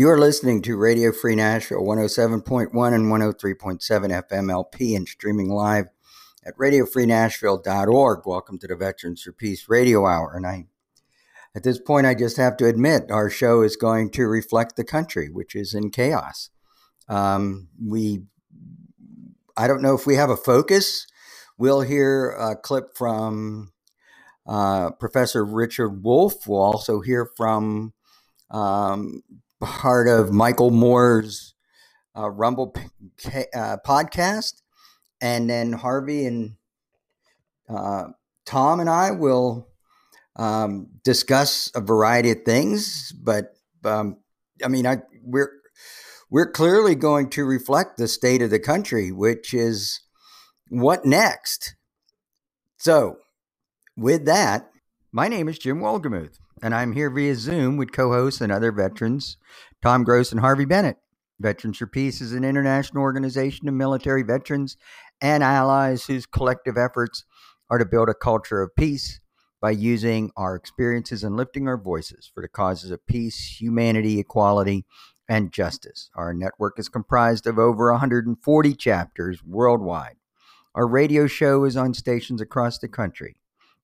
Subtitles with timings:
[0.00, 5.88] You are listening to Radio Free Nashville 107.1 and 103.7 FM LP and streaming live
[6.42, 8.20] at radiofreenashville.org.
[8.24, 10.32] Welcome to the Veterans for Peace Radio Hour.
[10.34, 10.64] And I,
[11.54, 14.84] at this point, I just have to admit our show is going to reflect the
[14.84, 16.48] country, which is in chaos.
[17.06, 18.22] Um, we,
[19.54, 21.06] I don't know if we have a focus.
[21.58, 23.72] We'll hear a clip from
[24.46, 26.48] uh, Professor Richard Wolff.
[26.48, 27.92] We'll also hear from
[28.50, 29.22] um,
[29.60, 31.54] part of Michael Moore's
[32.16, 32.74] uh, Rumble
[33.54, 34.62] uh, podcast.
[35.20, 36.56] And then Harvey and
[37.68, 38.04] uh,
[38.46, 39.68] Tom and I will
[40.36, 43.12] um, discuss a variety of things.
[43.12, 43.52] But
[43.84, 44.16] um,
[44.64, 45.52] I mean, I, we're
[46.30, 50.00] we're clearly going to reflect the state of the country, which is
[50.68, 51.74] what next.
[52.78, 53.18] So,
[53.96, 54.70] with that,
[55.12, 58.72] my name is Jim Wolgemuth and I'm here via Zoom with co hosts and other
[58.72, 59.36] veterans,
[59.82, 60.98] Tom Gross and Harvey Bennett.
[61.38, 64.76] Veterans for Peace is an international organization of military veterans
[65.22, 67.24] and allies whose collective efforts
[67.70, 69.20] are to build a culture of peace
[69.60, 74.84] by using our experiences and lifting our voices for the causes of peace, humanity, equality,
[75.28, 76.10] and justice.
[76.14, 80.16] Our network is comprised of over 140 chapters worldwide.
[80.74, 83.39] Our radio show is on stations across the country.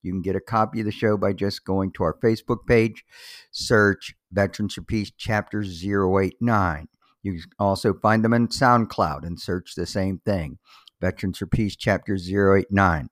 [0.06, 3.04] You can get a copy of the show by just going to our Facebook page,
[3.50, 6.88] search Veterans for Peace Chapter 089.
[7.22, 10.58] You can also find them in SoundCloud and search the same thing,
[11.00, 13.08] Veterans for Peace Chapter 089.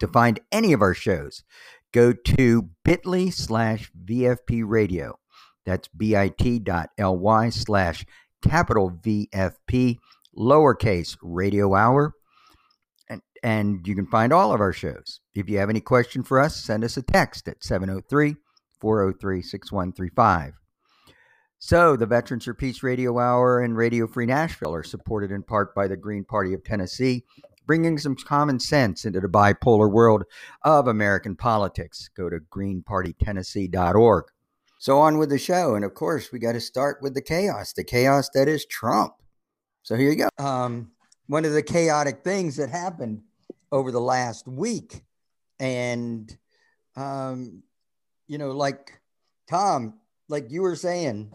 [0.00, 1.44] To find any of our shows,
[1.92, 5.16] go to bit.ly slash VFP radio.
[5.64, 8.04] That's bit.ly slash
[8.42, 9.98] capital VFP
[10.36, 12.14] lowercase radio hour
[13.42, 15.20] and you can find all of our shows.
[15.34, 18.36] If you have any question for us, send us a text at 703
[18.80, 20.54] 403 6135.
[21.62, 25.74] So, the Veterans for Peace Radio Hour and Radio Free Nashville are supported in part
[25.74, 27.24] by the Green Party of Tennessee,
[27.66, 30.24] bringing some common sense into the bipolar world
[30.62, 32.08] of American politics.
[32.16, 34.24] Go to greenpartytennessee.org.
[34.78, 35.74] So, on with the show.
[35.74, 39.12] And of course, we got to start with the chaos, the chaos that is Trump.
[39.82, 40.28] So, here you go.
[40.42, 40.92] Um,
[41.26, 43.20] one of the chaotic things that happened
[43.72, 45.02] over the last week.
[45.58, 46.36] And,
[46.96, 47.62] um,
[48.26, 49.00] you know, like
[49.48, 49.94] Tom,
[50.28, 51.32] like you were saying,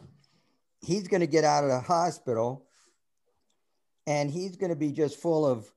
[0.82, 2.66] he's going to get out of the hospital
[4.08, 5.72] and he's going to be just full of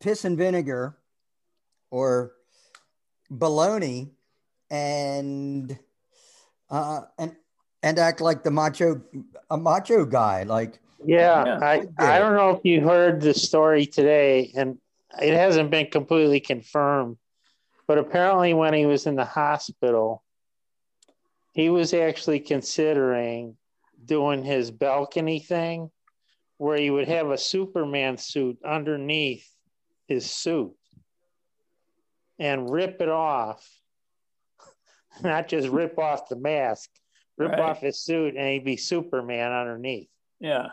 [0.00, 0.96] piss and vinegar
[1.90, 2.32] or
[3.30, 4.10] baloney
[4.70, 5.78] and
[6.70, 7.34] uh and
[7.82, 9.00] and act like the macho
[9.50, 14.52] a macho guy like yeah, I I don't know if you heard the story today
[14.54, 14.78] and
[15.20, 17.16] it hasn't been completely confirmed,
[17.86, 20.22] but apparently when he was in the hospital,
[21.52, 23.56] he was actually considering
[24.04, 25.90] doing his balcony thing
[26.58, 29.48] where he would have a Superman suit underneath
[30.06, 30.74] his suit
[32.38, 33.66] and rip it off.
[35.22, 36.90] Not just rip off the mask,
[37.36, 37.60] rip right.
[37.60, 40.08] off his suit, and he'd be Superman underneath.
[40.38, 40.68] Yeah.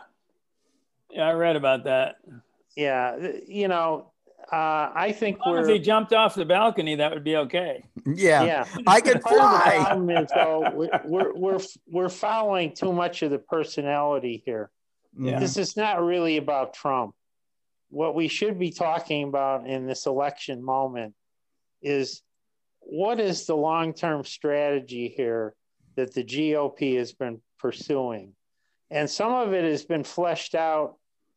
[1.10, 2.16] Yeah, I read about that.
[2.76, 3.16] Yeah.
[3.46, 4.12] You know,
[4.50, 7.84] uh, I think well, if he jumped off the balcony, that would be okay.
[8.06, 8.64] Yeah, yeah.
[8.86, 9.76] I could fly.
[9.76, 14.70] the problem is, though, we're, we're we're following too much of the personality here.
[15.18, 15.38] Yeah.
[15.38, 17.14] This is not really about Trump.
[17.90, 21.14] What we should be talking about in this election moment
[21.82, 22.22] is
[22.80, 25.54] what is the long-term strategy here
[25.96, 28.32] that the GOP has been pursuing,
[28.90, 30.94] and some of it has been fleshed out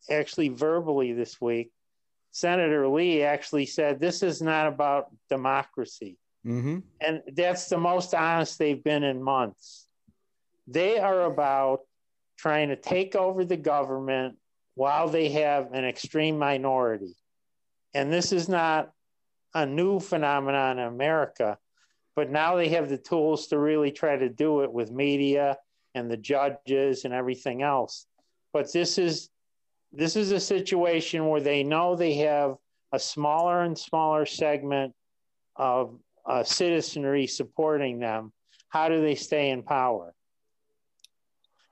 [0.10, 1.72] actually verbally this week
[2.32, 6.18] Senator Lee actually said this is not about democracy.
[6.46, 6.80] Mm-hmm.
[7.00, 9.88] And that's the most honest they've been in months.
[10.68, 11.82] They are about
[12.38, 14.38] trying to take over the government
[14.76, 17.16] while they have an extreme minority.
[17.94, 18.92] And this is not
[19.54, 21.58] a new phenomenon in America,
[22.16, 25.58] but now they have the tools to really try to do it with media
[25.94, 28.08] and the judges and everything else.
[28.54, 29.30] But this is
[29.94, 32.56] this is a situation where they know they have
[32.92, 34.94] a smaller and smaller segment
[35.56, 38.32] of uh, citizenry supporting them.
[38.70, 40.14] How do they stay in power?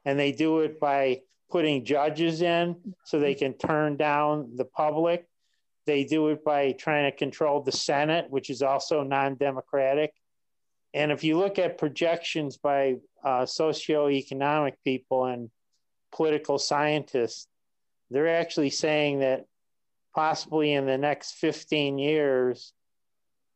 [0.06, 2.76] And they do it by putting judges in
[3.06, 5.26] so they can turn down the public.
[5.86, 10.14] They do it by trying to control the Senate, which is also non democratic.
[10.94, 15.50] And if you look at projections by uh, socioeconomic people and
[16.12, 17.48] political scientists,
[18.10, 19.46] they're actually saying that
[20.16, 22.74] possibly in the next 15 years,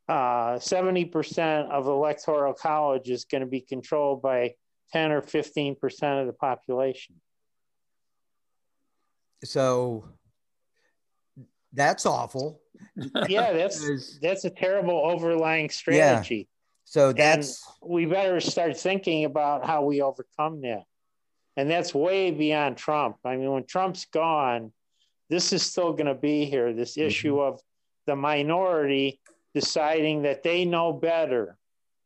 [0.07, 4.55] uh, 70% of electoral college is going to be controlled by
[4.91, 7.15] 10 or 15 percent of the population.
[9.43, 10.05] So
[11.73, 12.61] that's awful.
[13.29, 16.35] Yeah, that's that's a terrible overlying strategy.
[16.35, 16.43] Yeah.
[16.85, 20.83] So that's and we better start thinking about how we overcome that.
[21.55, 23.17] And that's way beyond Trump.
[23.23, 24.71] I mean, when Trump's gone,
[25.29, 26.73] this is still going to be here.
[26.73, 27.07] This mm-hmm.
[27.07, 27.59] issue of
[28.07, 29.19] the minority
[29.53, 31.57] deciding that they know better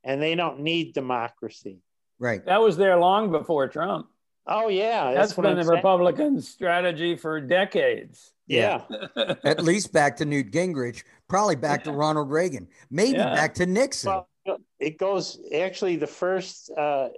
[0.03, 1.81] and they don't need democracy.
[2.19, 2.44] Right.
[2.45, 4.07] That was there long before Trump.
[4.49, 5.75] Oh yeah, that's, that's been I'm the saying.
[5.75, 8.31] Republican strategy for decades.
[8.47, 8.83] Yeah,
[9.44, 13.35] at least back to Newt Gingrich, probably back to Ronald Reagan, maybe yeah.
[13.35, 14.23] back to Nixon.
[14.45, 17.09] Well, it goes actually the first uh,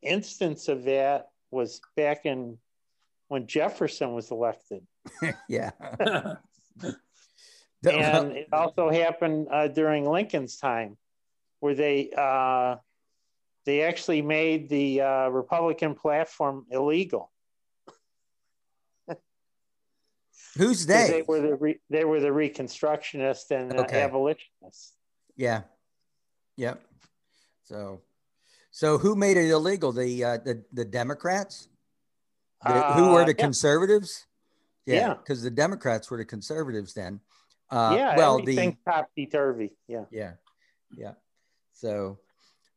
[0.00, 2.58] instance of that was back in
[3.28, 4.86] when Jefferson was elected.
[5.48, 5.70] yeah.
[6.00, 6.38] and
[8.32, 10.96] it also happened uh, during Lincoln's time,
[11.60, 12.76] where they uh,
[13.64, 17.30] they actually made the uh, Republican platform illegal.
[20.56, 21.08] Who's they?
[21.08, 24.02] They were the re- they were the Reconstructionists and the okay.
[24.02, 24.92] abolitionists.
[25.36, 25.62] Yeah.
[26.56, 26.82] Yep.
[27.64, 28.00] So,
[28.72, 29.92] so who made it illegal?
[29.92, 31.68] The uh, the the Democrats.
[32.64, 33.44] The, who were uh, the yeah.
[33.44, 34.26] conservatives?
[34.86, 35.50] Yeah, because yeah.
[35.50, 37.20] the Democrats were the conservatives then.
[37.70, 39.72] Uh, yeah, well, the topsy turvy.
[39.88, 40.32] Yeah, yeah,
[40.96, 41.12] yeah.
[41.72, 42.18] So,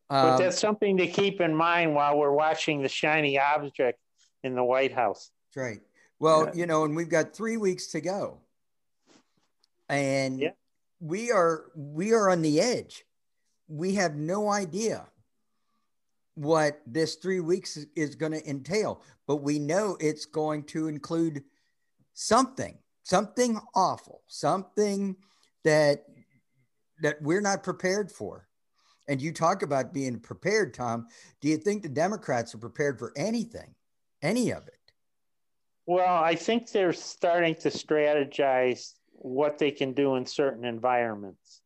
[0.10, 4.00] um, but that's something to keep in mind while we're watching the shiny object
[4.44, 5.32] in the White House.
[5.48, 5.82] That's right.
[6.20, 6.54] Well, yeah.
[6.56, 8.40] you know, and we've got three weeks to go,
[9.88, 10.52] and yeah.
[11.00, 13.06] we are we are on the edge.
[13.68, 15.06] We have no idea
[16.36, 21.44] what this three weeks is going to entail, but we know it's going to include
[22.14, 25.16] something, something awful, something
[25.64, 26.04] that
[27.02, 28.48] that we're not prepared for.
[29.08, 31.08] And you talk about being prepared, Tom.
[31.42, 33.76] Do you think the Democrats are prepared for anything,
[34.22, 34.80] any of it?
[35.86, 41.62] Well, I think they're starting to strategize what they can do in certain environments,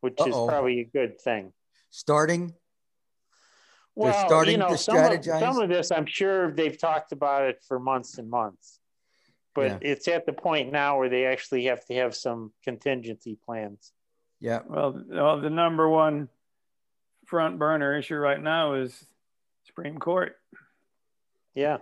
[0.00, 0.28] which Uh-oh.
[0.28, 1.52] is probably a good thing.
[1.90, 2.54] Starting?
[3.94, 5.34] Well, they're starting you know, to some strategize.
[5.34, 8.80] Of, some of this, I'm sure they've talked about it for months and months,
[9.54, 9.78] but yeah.
[9.82, 13.92] it's at the point now where they actually have to have some contingency plans.
[14.40, 14.60] Yeah.
[14.68, 16.28] Well, well the number one
[17.26, 19.06] front burner issue right now is
[19.64, 20.36] Supreme Court.
[21.54, 21.78] Yeah.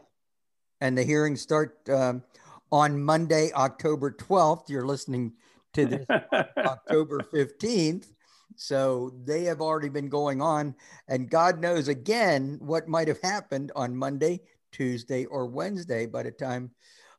[0.80, 2.22] And the hearings start um,
[2.70, 4.68] on Monday, October 12th.
[4.68, 5.32] You're listening
[5.72, 6.06] to this
[6.58, 8.06] October 15th.
[8.56, 10.74] So they have already been going on.
[11.08, 14.40] And God knows again what might have happened on Monday,
[14.70, 16.70] Tuesday, or Wednesday by the time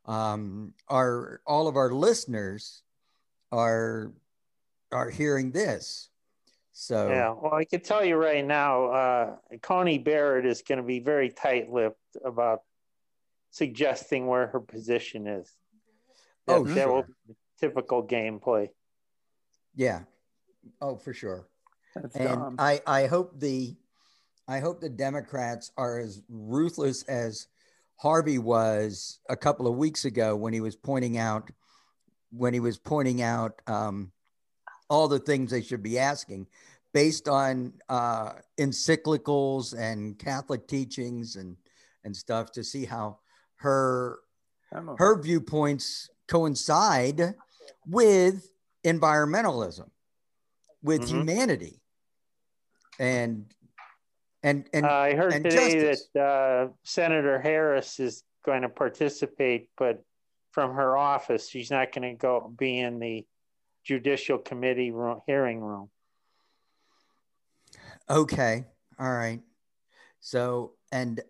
[0.06, 2.82] um, our all of our listeners
[3.50, 4.12] are
[4.92, 6.10] are hearing this.
[6.72, 10.84] So yeah, well, I can tell you right now, uh, Coney Barrett is going to
[10.84, 12.62] be very tight-lipped about
[13.50, 15.52] suggesting where her position is.
[16.46, 16.74] That, oh, sure.
[16.74, 18.70] that will be typical gameplay.
[19.76, 20.00] Yeah.
[20.80, 21.48] Oh, for sure.
[21.94, 22.56] That's and dumb.
[22.58, 23.76] I, I hope the,
[24.48, 27.46] I hope the Democrats are as ruthless as
[27.96, 31.50] Harvey was a couple of weeks ago when he was pointing out,
[32.30, 34.10] when he was pointing out um,
[34.90, 36.46] all the things they should be asking
[36.92, 41.56] based on uh, encyclicals and Catholic teachings and
[42.04, 43.18] and stuff to see how
[43.56, 44.18] her
[44.98, 47.34] her viewpoints coincide
[47.86, 48.50] with
[48.84, 49.88] environmentalism,
[50.84, 51.16] with mm-hmm.
[51.16, 51.80] humanity,
[53.00, 53.46] and
[54.44, 56.08] and and uh, I heard today justice.
[56.14, 60.04] that uh, Senator Harris is going to participate, but
[60.52, 63.26] from her office, she's not going to go be in the
[63.82, 65.90] judicial committee room, hearing room.
[68.08, 68.64] Okay.
[68.98, 69.40] All right.
[70.20, 71.20] So, and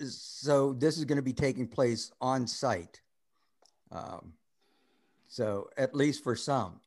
[0.00, 3.00] so this is going to be taking place on site.
[3.90, 4.32] Um,
[5.28, 6.80] so, at least for some.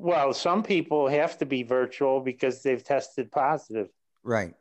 [0.00, 3.88] Well, some people have to be virtual because they've tested positive.
[4.22, 4.54] Right.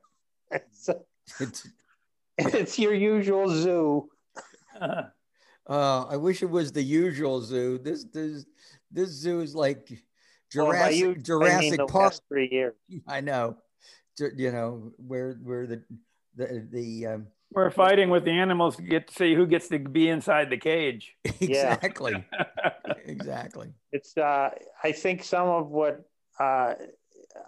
[0.71, 1.05] so,
[1.39, 1.65] it's,
[2.37, 4.09] it's your usual zoo.
[5.67, 7.77] Uh, I wish it was the usual zoo.
[7.77, 8.43] This this
[8.91, 9.87] this zoo is like
[10.51, 12.15] Jurassic well, you, Jurassic Park.
[12.27, 12.73] Three years.
[13.07, 13.55] I know.
[14.17, 15.83] You know where where the
[16.35, 17.05] the the.
[17.05, 20.49] Um, we're fighting with the animals to get to see who gets to be inside
[20.49, 21.15] the cage.
[21.39, 22.23] exactly.
[23.05, 23.73] exactly.
[23.91, 24.17] It's.
[24.17, 24.51] Uh,
[24.83, 26.01] I think some of what
[26.39, 26.75] uh,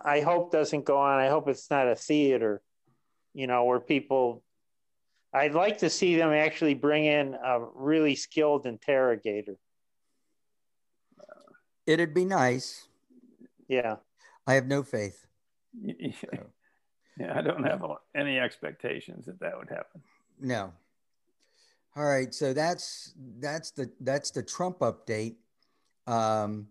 [0.04, 1.20] I hope doesn't go on.
[1.20, 2.62] I hope it's not a theater.
[3.34, 4.44] You know where people.
[5.34, 9.56] I'd like to see them actually bring in a really skilled interrogator.
[11.86, 12.88] It'd be nice.
[13.70, 13.96] Yeah.
[14.46, 15.26] I have no faith.
[15.84, 16.48] So.
[17.20, 17.84] Yeah, I don't have
[18.16, 20.02] any expectations that that would happen.
[20.40, 20.74] No.
[21.96, 25.36] All right, so that's that's the that's the Trump update.
[26.08, 26.68] Um,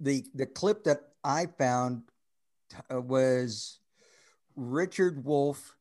[0.00, 2.02] the the clip that I found
[2.92, 3.78] uh, was
[4.56, 5.76] Richard Wolff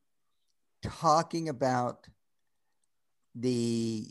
[0.84, 2.08] talking about
[3.34, 4.06] the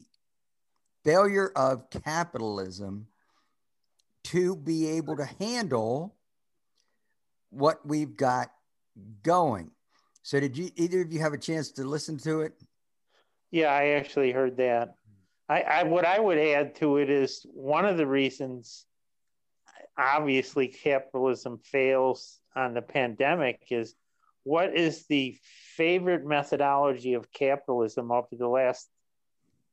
[1.05, 3.07] failure of capitalism
[4.25, 6.17] to be able to handle
[7.51, 8.51] what we've got
[9.23, 9.71] going.
[10.23, 12.55] So, did you either of you have a chance to listen to it?
[13.51, 14.95] Yeah, I actually heard that.
[15.49, 18.87] I, I what I would add to it is one of the reasons,
[19.99, 23.95] obviously, capitalism fails on the pandemic is
[24.45, 25.37] what is the
[25.77, 28.89] favorite methodology of capitalism over the last,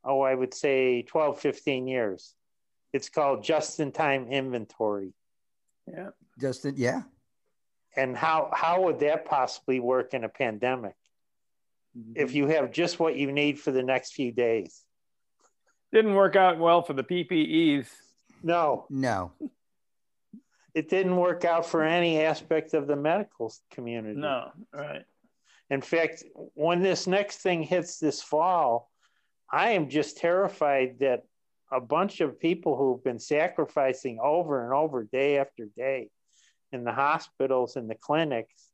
[0.04, 2.36] oh, I would say 12, 15 years?
[2.94, 5.14] It's called just in time inventory.
[5.88, 6.10] Yeah.
[6.40, 7.04] Just in, yeah.
[8.00, 10.96] And how, how would that possibly work in a pandemic?
[11.98, 12.14] Mm-hmm.
[12.16, 14.86] If you have just what you need for the next few days.
[15.92, 17.88] Didn't work out well for the PPEs.
[18.42, 18.86] No.
[18.90, 19.34] No.
[20.74, 24.18] It didn't work out for any aspect of the medical community.
[24.18, 25.04] No, right.
[25.70, 28.90] In fact, when this next thing hits this fall,
[29.52, 31.24] I am just terrified that
[31.70, 36.12] a bunch of people who've been sacrificing over and over day after day
[36.72, 38.70] in the hospitals and the clinics,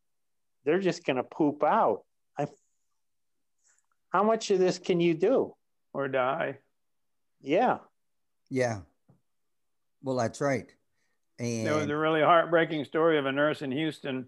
[0.63, 2.03] they're just going to poop out.
[2.37, 2.47] I,
[4.09, 5.53] how much of this can you do?
[5.93, 6.57] Or die.
[7.41, 7.77] Yeah.
[8.49, 8.81] Yeah.
[10.03, 10.69] Well, that's right.
[11.39, 14.27] And there was a really heartbreaking story of a nurse in Houston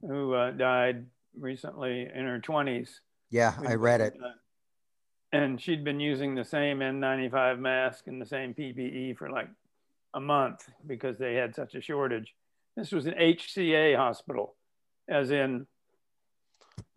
[0.00, 1.06] who uh, died
[1.38, 2.90] recently in her 20s.
[3.30, 4.14] Yeah, I read it.
[4.22, 4.28] Uh,
[5.32, 9.48] and she'd been using the same N95 mask and the same PPE for like
[10.14, 12.32] a month because they had such a shortage.
[12.76, 14.56] This was an HCA hospital,
[15.08, 15.66] as in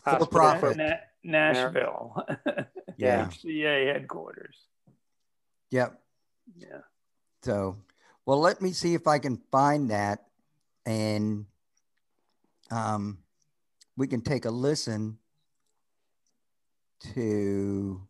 [0.03, 0.93] for profit Na-
[1.23, 2.25] Nashville.
[2.97, 4.55] yeah, HCA headquarters.
[5.69, 5.99] Yep.
[6.57, 6.79] Yeah.
[7.43, 7.77] So,
[8.25, 10.25] well, let me see if I can find that,
[10.85, 11.45] and
[12.71, 13.19] um,
[13.95, 15.19] we can take a listen
[17.13, 18.06] to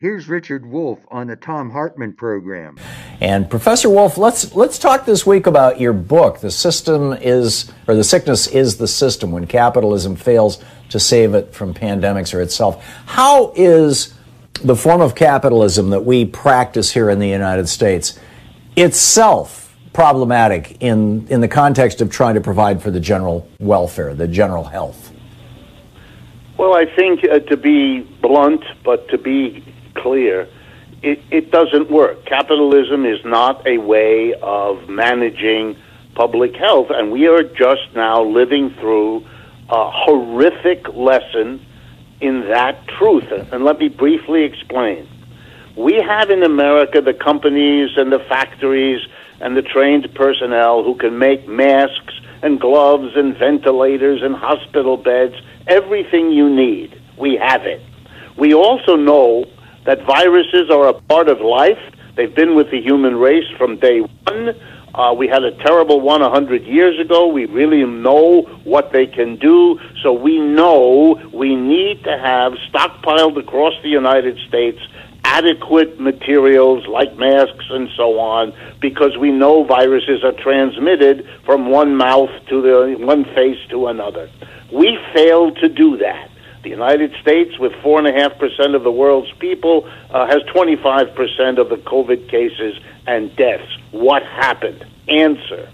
[0.00, 2.78] Here's Richard Wolff on the Thom Hartmann program.
[3.20, 6.38] And Professor Wolff, let's let's talk this week about your book.
[6.38, 11.52] The system is or the sickness is the system when capitalism fails to save it
[11.52, 12.86] from pandemics or itself.
[13.06, 14.14] How is
[14.62, 18.20] the form of capitalism that we practice here in the United States
[18.76, 24.28] itself problematic in in the context of trying to provide for the general welfare, the
[24.28, 25.12] general health?
[26.56, 29.64] Well, I think uh, to be blunt, but to be
[30.02, 30.48] clear,
[31.02, 32.24] it, it doesn't work.
[32.24, 35.76] Capitalism is not a way of managing
[36.14, 39.24] public health, and we are just now living through
[39.68, 41.64] a horrific lesson
[42.20, 43.30] in that truth.
[43.30, 45.06] And let me briefly explain.
[45.76, 49.00] We have in America the companies and the factories
[49.40, 55.34] and the trained personnel who can make masks and gloves and ventilators and hospital beds,
[55.68, 57.00] everything you need.
[57.16, 57.80] We have it.
[58.36, 59.44] We also know
[59.88, 61.80] that viruses are a part of life.
[62.14, 64.54] They've been with the human race from day one.
[64.94, 67.28] Uh, we had a terrible one a hundred years ago.
[67.28, 73.38] We really know what they can do, so we know we need to have stockpiled
[73.38, 74.78] across the United States
[75.24, 78.52] adequate materials like masks and so on,
[78.82, 84.28] because we know viruses are transmitted from one mouth to the one face to another.
[84.70, 86.28] We failed to do that.
[86.62, 92.28] The United States, with 4.5% of the world's people, uh, has 25% of the COVID
[92.28, 92.74] cases
[93.06, 93.70] and deaths.
[93.92, 94.84] What happened?
[95.08, 95.70] Answer.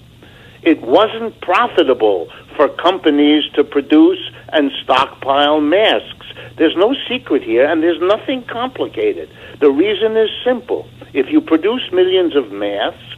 [0.62, 6.26] It wasn't profitable for companies to produce and stockpile masks.
[6.57, 9.29] There's no secret here, and there's nothing complicated.
[9.61, 10.88] The reason is simple.
[11.12, 13.13] If you produce millions of masks,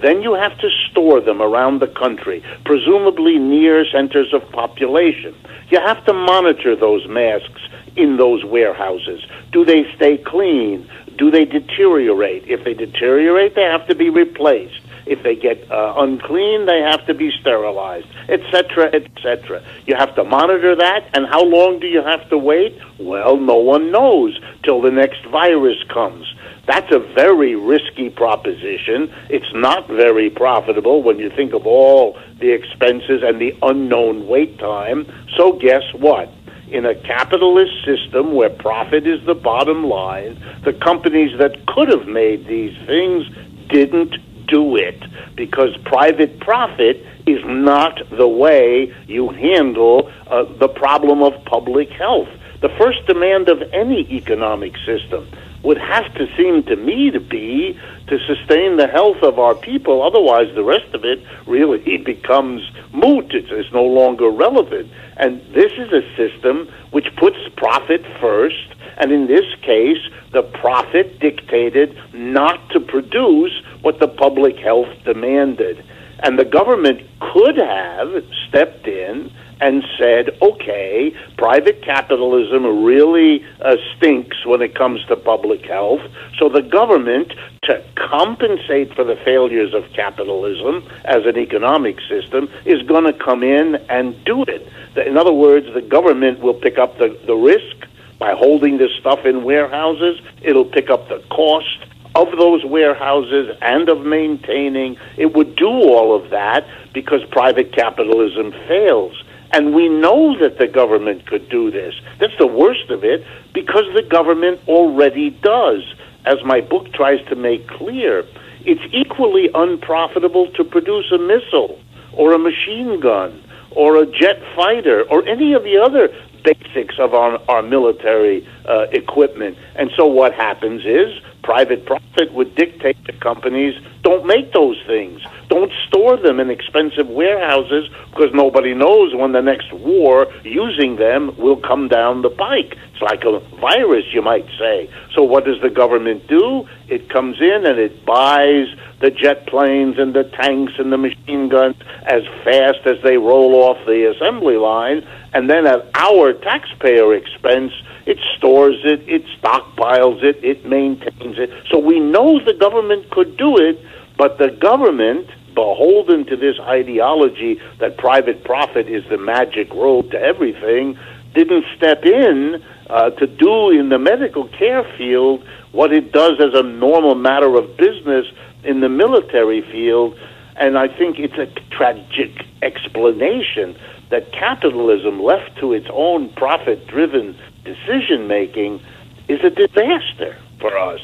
[0.00, 5.34] then you have to store them around the country, presumably near centers of population.
[5.70, 7.60] You have to monitor those masks
[7.96, 9.24] in those warehouses.
[9.52, 10.88] Do they stay clean?
[11.16, 12.44] Do they deteriorate?
[12.46, 14.80] If they deteriorate, they have to be replaced.
[15.06, 19.64] If they get uh, unclean, they have to be sterilized, etc., etc.
[19.86, 22.78] You have to monitor that, and how long do you have to wait?
[22.98, 26.26] Well, no one knows till the next virus comes.
[26.68, 29.10] That's a very risky proposition.
[29.30, 34.58] It's not very profitable when you think of all the expenses and the unknown wait
[34.58, 35.10] time.
[35.34, 36.30] So, guess what?
[36.70, 42.06] In a capitalist system where profit is the bottom line, the companies that could have
[42.06, 43.24] made these things
[43.70, 45.02] didn't do it
[45.36, 52.28] because private profit is not the way you handle uh, the problem of public health.
[52.60, 55.26] The first demand of any economic system
[55.62, 60.02] would have to seem to me to be to sustain the health of our people.
[60.02, 62.62] Otherwise, the rest of it really becomes
[62.92, 63.32] moot.
[63.34, 64.90] It's, it's no longer relevant.
[65.16, 68.74] And this is a system which puts profit first.
[68.98, 69.98] And in this case,
[70.32, 75.84] the profit dictated not to produce what the public health demanded.
[76.20, 84.44] And the government could have stepped in and said, okay, private capitalism really uh, stinks
[84.46, 86.00] when it comes to public health.
[86.38, 87.32] So the government,
[87.64, 93.42] to compensate for the failures of capitalism as an economic system, is going to come
[93.42, 94.66] in and do it.
[95.06, 97.86] In other words, the government will pick up the, the risk
[98.18, 100.20] by holding this stuff in warehouses.
[100.42, 101.84] It'll pick up the cost
[102.14, 104.96] of those warehouses and of maintaining.
[105.16, 109.22] It would do all of that because private capitalism fails.
[109.52, 111.94] And we know that the government could do this.
[112.20, 113.24] That's the worst of it
[113.54, 115.82] because the government already does.
[116.26, 118.24] As my book tries to make clear,
[118.60, 121.80] it's equally unprofitable to produce a missile
[122.12, 126.08] or a machine gun or a jet fighter or any of the other
[126.44, 129.56] basics of our, our military uh, equipment.
[129.76, 135.20] And so what happens is private profit would dictate to companies don't make those things.
[135.48, 141.36] Don't store them in expensive warehouses because nobody knows when the next war using them
[141.36, 142.76] will come down the pike.
[142.92, 144.90] It's like a virus, you might say.
[145.14, 146.66] So, what does the government do?
[146.88, 148.66] It comes in and it buys
[149.00, 151.76] the jet planes and the tanks and the machine guns
[152.06, 157.72] as fast as they roll off the assembly line, and then at our taxpayer expense,
[158.06, 161.50] it stores it, it stockpiles it, it maintains it.
[161.70, 163.78] So we know the government could do it,
[164.16, 170.18] but the government, beholden to this ideology that private profit is the magic road to
[170.18, 170.98] everything,
[171.34, 176.58] didn't step in uh, to do in the medical care field what it does as
[176.58, 178.26] a normal matter of business
[178.64, 180.18] in the military field.
[180.56, 183.76] And I think it's a tragic explanation
[184.10, 188.80] that capitalism, left to its own profit driven decision making
[189.28, 191.00] is a disaster for us.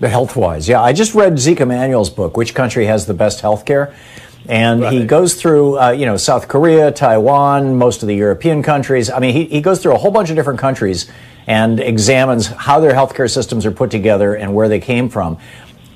[0.00, 0.82] The health wise, yeah.
[0.82, 3.94] I just read Zeke Emanuel's book, Which Country Has the Best Health Care?
[4.46, 4.92] And right.
[4.92, 9.08] he goes through, uh, you know, South Korea, Taiwan, most of the European countries.
[9.08, 11.10] I mean, he, he goes through a whole bunch of different countries
[11.46, 15.38] and examines how their healthcare systems are put together and where they came from.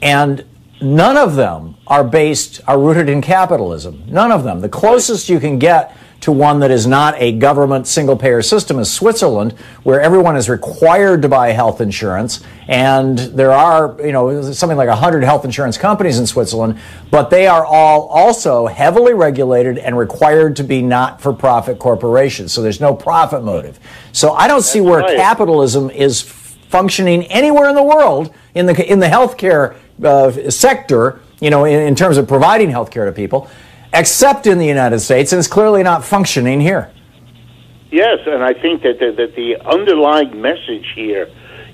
[0.00, 0.44] And
[0.80, 4.04] none of them are based, are rooted in capitalism.
[4.06, 4.60] None of them.
[4.60, 8.78] The closest you can get to one that is not a government single payer system
[8.78, 9.52] is Switzerland,
[9.84, 12.42] where everyone is required to buy health insurance.
[12.66, 16.78] And there are, you know, something like 100 health insurance companies in Switzerland,
[17.10, 22.52] but they are all also heavily regulated and required to be not for profit corporations.
[22.52, 23.78] So there's no profit motive.
[24.12, 25.16] So I don't That's see where right.
[25.16, 31.50] capitalism is functioning anywhere in the world in the, in the healthcare uh, sector, you
[31.50, 33.48] know, in, in terms of providing healthcare to people
[33.92, 36.90] except in the United States, and it's clearly not functioning here.
[37.90, 41.28] Yes, and I think that the, that the underlying message here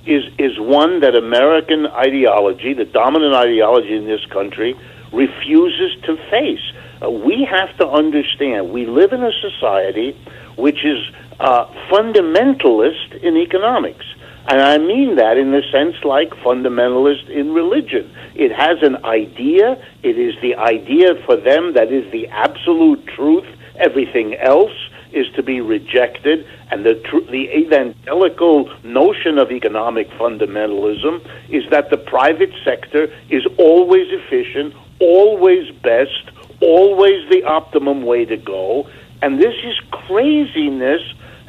[0.07, 4.79] is is one that American ideology, the dominant ideology in this country,
[5.13, 6.61] refuses to face.
[7.03, 10.17] Uh, we have to understand we live in a society
[10.57, 10.99] which is
[11.41, 14.05] uh, fundamentalist in economics.
[14.47, 18.15] And I mean that in the sense like fundamentalist in religion.
[18.35, 23.47] It has an idea, it is the idea for them that is the absolute truth.
[23.77, 24.73] Everything else
[25.13, 31.89] is to be rejected, and the, tr- the evangelical notion of economic fundamentalism is that
[31.91, 36.31] the private sector is always efficient, always best,
[36.61, 38.89] always the optimum way to go.
[39.23, 41.03] And this is craziness,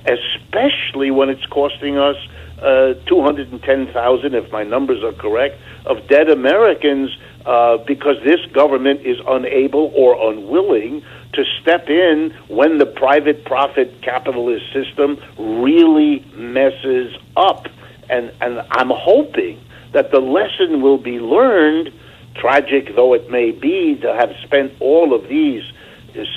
[0.05, 2.15] especially when it's costing us
[2.61, 7.09] uh, 210,000, if my numbers are correct, of dead Americans
[7.45, 14.01] uh, because this government is unable or unwilling to step in when the private profit
[14.01, 17.67] capitalist system really messes up.
[18.09, 21.93] And, and I'm hoping that the lesson will be learned,
[22.35, 25.63] tragic though it may be, to have spent all of these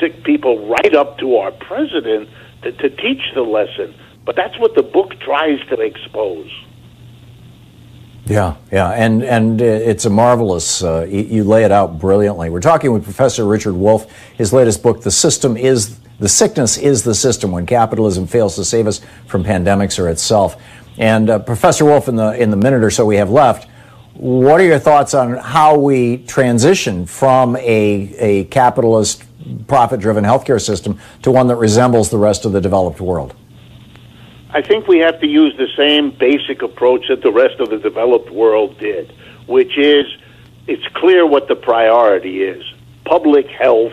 [0.00, 2.28] sick people right up to our president
[2.62, 3.94] to, to teach the lesson
[4.28, 6.50] but that's what the book tries to expose.
[8.26, 10.84] Yeah, yeah, and and it's a marvelous.
[10.84, 12.50] Uh, you, lay it out brilliantly.
[12.50, 14.12] We're talking with Professor Richard Wolff.
[14.34, 18.66] His latest book, "The System Is the Sickness Is the System: When Capitalism Fails to
[18.66, 20.60] Save Us from Pandemics or Itself."
[20.98, 23.66] And uh, Professor Wolff, in the in the minute or so we have left,
[24.12, 29.24] What are your thoughts on how we transition from a, a capitalist,
[29.68, 33.34] profit driven healthcare system to one that resembles the rest of the developed world?
[34.50, 37.78] I think we have to use the same basic approach that the rest of the
[37.78, 39.12] developed world did,
[39.46, 40.06] which is
[40.66, 42.64] it's clear what the priority is
[43.04, 43.92] public health,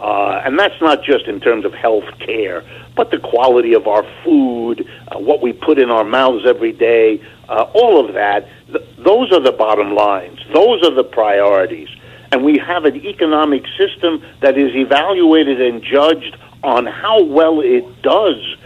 [0.00, 2.64] uh, and that's not just in terms of health care,
[2.96, 7.20] but the quality of our food, uh, what we put in our mouths every day,
[7.48, 8.48] uh, all of that.
[8.66, 10.38] Th- those are the bottom lines.
[10.52, 11.88] Those are the priorities.
[12.30, 18.02] And we have an economic system that is evaluated and judged on how well it
[18.02, 18.57] does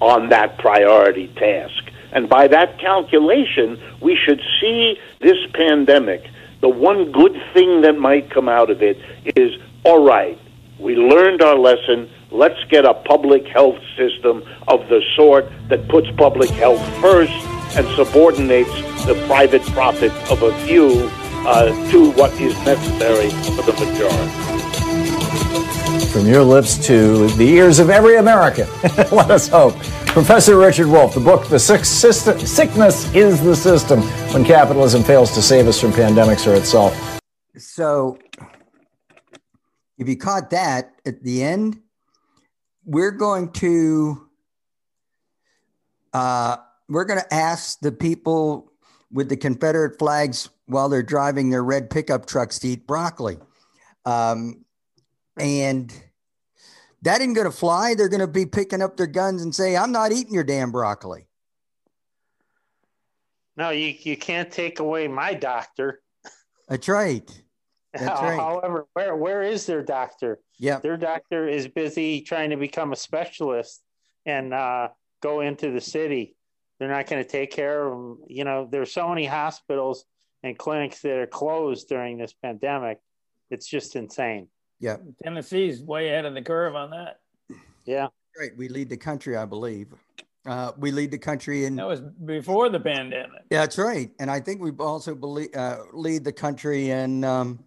[0.00, 1.90] on that priority task.
[2.12, 6.24] And by that calculation, we should see this pandemic.
[6.60, 8.98] The one good thing that might come out of it
[9.36, 9.52] is
[9.84, 10.38] all right,
[10.78, 12.10] we learned our lesson.
[12.30, 17.32] Let's get a public health system of the sort that puts public health first
[17.76, 18.74] and subordinates
[19.06, 21.08] the private profit of a few
[21.46, 24.59] uh, to what is necessary for the majority
[26.10, 28.68] from your lips to the ears of every American.
[29.12, 29.76] Let us hope.
[30.06, 34.00] Professor Richard Wolff, the book, The Sick System, Sickness is the System
[34.32, 37.20] When Capitalism Fails to Save Us from Pandemics or Itself.
[37.56, 38.18] So,
[39.98, 41.78] if you caught that at the end,
[42.84, 44.28] we're going to
[46.12, 46.56] uh,
[46.88, 48.72] we're going to ask the people
[49.12, 53.38] with the Confederate flags while they're driving their red pickup trucks to eat broccoli.
[54.04, 54.64] Um,
[55.40, 55.92] and
[57.02, 57.94] that ain't going to fly.
[57.94, 60.70] They're going to be picking up their guns and say, I'm not eating your damn
[60.70, 61.26] broccoli.
[63.56, 66.02] No, you, you can't take away my doctor.
[66.68, 67.28] That's right.
[67.92, 68.38] That's right.
[68.38, 70.40] However, where, where is their doctor?
[70.58, 70.78] Yeah.
[70.78, 73.82] Their doctor is busy trying to become a specialist
[74.26, 74.88] and uh,
[75.22, 76.36] go into the city.
[76.78, 78.18] They're not going to take care of them.
[78.28, 80.04] You know, there's so many hospitals
[80.42, 82.98] and clinics that are closed during this pandemic.
[83.50, 84.48] It's just insane.
[84.80, 84.96] Yeah.
[85.22, 87.20] Tennessee's way ahead of the curve on that.
[87.84, 88.08] Yeah.
[88.38, 88.56] Right.
[88.56, 89.94] We lead the country, I believe.
[90.46, 91.76] Uh, we lead the country in.
[91.76, 93.42] That was before the pandemic.
[93.50, 94.10] Yeah, that's right.
[94.18, 97.62] And I think we also believe, uh, lead the country in um,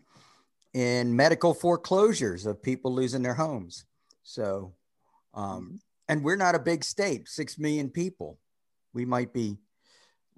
[0.73, 3.86] in medical foreclosures of people losing their homes.
[4.23, 4.73] So,
[5.36, 8.39] um, and we're not a big state, six million people.
[8.91, 9.58] We might be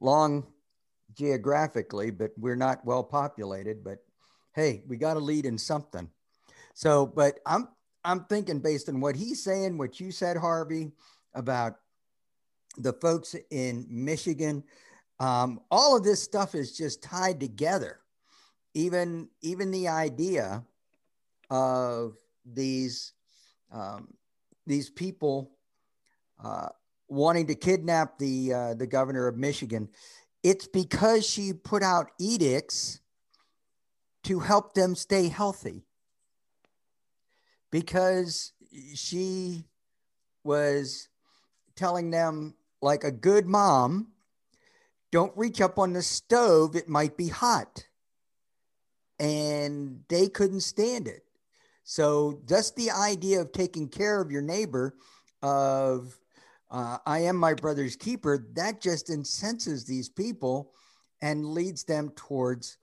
[0.02, 0.46] long
[1.14, 3.82] geographically, but we're not well populated.
[3.82, 4.00] But
[4.54, 6.10] hey, we got to lead in something.
[6.76, 7.70] So, but I'm
[8.04, 10.92] I'm thinking based on what he's saying, what you said, Harvey,
[11.34, 11.78] about
[12.78, 14.62] the folks in Michigan,
[15.20, 18.02] um, all of this stuff is just tied together.
[18.74, 20.66] Even even the idea
[21.50, 23.14] of these
[23.72, 24.14] um,
[24.68, 25.52] these people
[26.44, 26.68] uh,
[27.08, 29.88] wanting to kidnap the uh, the governor of Michigan,
[30.44, 33.00] it's because she put out edicts
[34.24, 35.85] to help them stay healthy
[37.76, 38.54] because
[38.94, 39.66] she
[40.46, 41.10] was
[41.76, 44.14] telling them, like a good mom,
[45.12, 47.86] don't reach up on the stove, it might be hot.
[49.20, 51.26] And they couldn't stand it.
[51.84, 54.96] So, just the idea of taking care of your neighbor,
[55.42, 56.18] of
[56.72, 60.72] uh, I am my brother's keeper, that just incenses these people
[61.22, 62.78] and leads them towards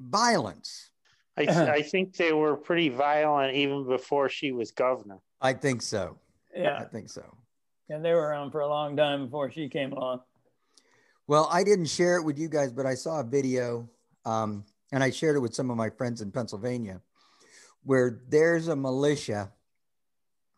[0.00, 0.92] violence.
[1.36, 5.18] I, I think they were pretty violent even before she was governor.
[5.40, 6.18] I think so.
[6.54, 6.78] Yeah.
[6.78, 7.22] I think so.
[7.88, 10.20] And they were around for a long time before she came along.
[11.28, 13.88] Well, I didn't share it with you guys, but I saw a video
[14.24, 17.00] um, and I shared it with some of my friends in Pennsylvania
[17.84, 19.52] where there's a militia.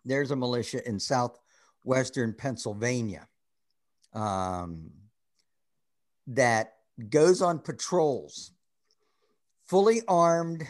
[0.05, 3.29] There's a militia in southwestern Pennsylvania
[4.14, 4.91] um,
[6.29, 6.75] that
[7.11, 8.53] goes on patrols
[9.69, 10.67] fully armed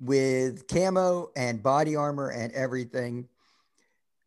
[0.00, 3.28] with camo and body armor and everything.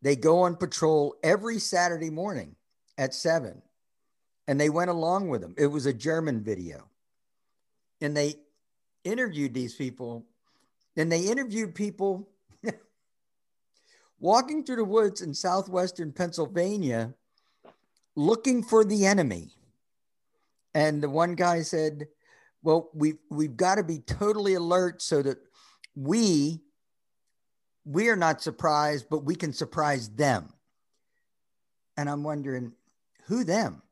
[0.00, 2.56] They go on patrol every Saturday morning
[2.96, 3.60] at seven,
[4.46, 5.54] and they went along with them.
[5.58, 6.88] It was a German video.
[8.00, 8.36] And they
[9.04, 10.24] interviewed these people,
[10.96, 12.28] and they interviewed people
[14.20, 17.14] walking through the woods in southwestern Pennsylvania
[18.14, 19.50] looking for the enemy.
[20.74, 22.08] And the one guy said,
[22.62, 25.38] well, we've we've got to be totally alert so that
[25.94, 26.60] we
[27.84, 30.52] we are not surprised, but we can surprise them.
[31.96, 32.72] And I'm wondering
[33.26, 33.82] who them.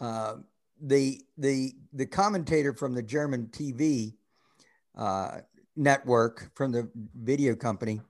[0.00, 0.36] Uh,
[0.80, 4.14] the the the commentator from the German TV
[4.96, 5.38] uh,
[5.76, 8.00] network from the video company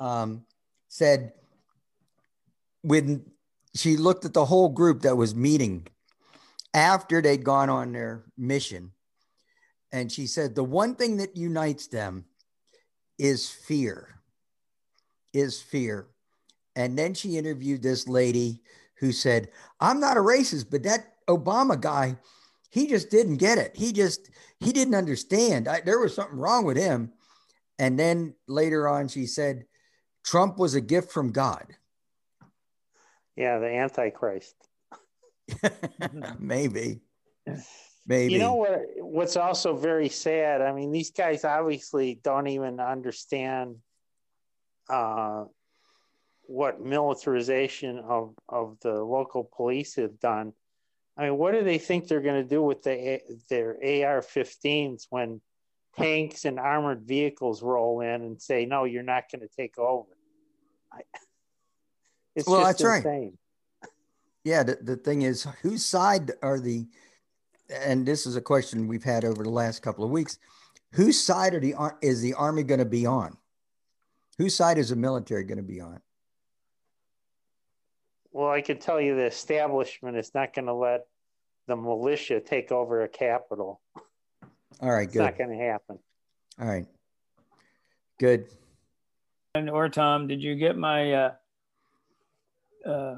[0.00, 0.44] um,
[0.88, 1.32] said
[2.82, 3.24] when
[3.74, 5.86] she looked at the whole group that was meeting
[6.76, 8.92] after they'd gone on their mission.
[9.90, 12.26] And she said, the one thing that unites them
[13.18, 14.20] is fear,
[15.32, 16.08] is fear.
[16.76, 18.62] And then she interviewed this lady
[18.98, 19.48] who said,
[19.80, 22.18] I'm not a racist, but that Obama guy,
[22.68, 23.74] he just didn't get it.
[23.74, 25.68] He just, he didn't understand.
[25.68, 27.12] I, there was something wrong with him.
[27.78, 29.64] And then later on, she said,
[30.24, 31.74] Trump was a gift from God.
[33.34, 34.56] Yeah, the Antichrist.
[36.38, 37.00] Maybe.
[38.06, 38.32] Maybe.
[38.32, 38.80] You know what?
[38.98, 40.62] What's also very sad.
[40.62, 43.76] I mean, these guys obviously don't even understand
[44.88, 45.44] uh,
[46.42, 50.52] what militarization of of the local police have done.
[51.16, 55.40] I mean, what do they think they're going to do with the their AR-15s when
[55.96, 60.10] tanks and armored vehicles roll in and say, "No, you're not going to take over"?
[60.92, 61.00] I,
[62.36, 63.04] it's well, that's insane.
[63.04, 63.32] right.
[64.46, 66.86] Yeah, the, the thing is, whose side are the?
[67.68, 70.38] And this is a question we've had over the last couple of weeks.
[70.92, 73.36] Whose side are the is the army going to be on?
[74.38, 76.00] Whose side is the military going to be on?
[78.30, 81.08] Well, I can tell you the establishment is not going to let
[81.66, 83.80] the militia take over a capital.
[84.80, 85.24] All right, it's good.
[85.24, 85.98] not going to happen.
[86.60, 86.86] All right,
[88.20, 88.46] good.
[89.56, 91.32] And or Tom, did you get my uh,
[92.86, 93.16] uh,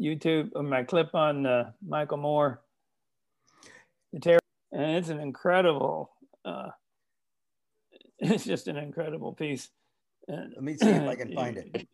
[0.00, 2.62] YouTube my clip on uh, Michael Moore?
[4.12, 4.40] The terror,
[4.72, 6.10] and it's an incredible.
[6.44, 6.70] Uh,
[8.18, 9.68] it's just an incredible piece.
[10.28, 11.88] And, Let me see if I can find it.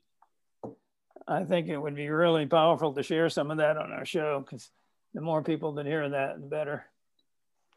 [1.28, 4.40] I think it would be really powerful to share some of that on our show
[4.40, 4.70] because
[5.12, 6.84] the more people that hear that, the better.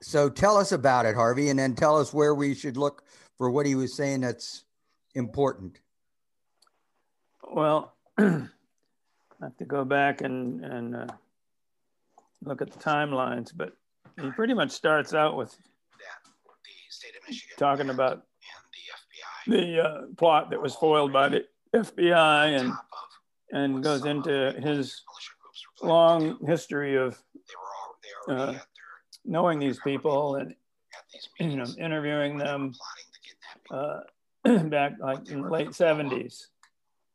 [0.01, 3.03] So tell us about it, Harvey, and then tell us where we should look
[3.37, 4.63] for what he was saying that's
[5.15, 5.79] important.
[7.51, 7.93] Well,
[9.41, 11.07] I have to go back and, and uh,
[12.43, 13.73] look at the timelines, but
[14.21, 15.55] he pretty much starts out with
[17.57, 18.23] talking about
[19.47, 22.73] the uh, plot that was foiled by the FBI and
[23.51, 25.01] and goes into his
[25.81, 27.17] long history of
[28.27, 28.53] uh,
[29.25, 30.53] knowing these people and
[31.39, 32.73] you know interviewing them
[33.71, 34.01] uh,
[34.65, 36.47] back like in the late 70s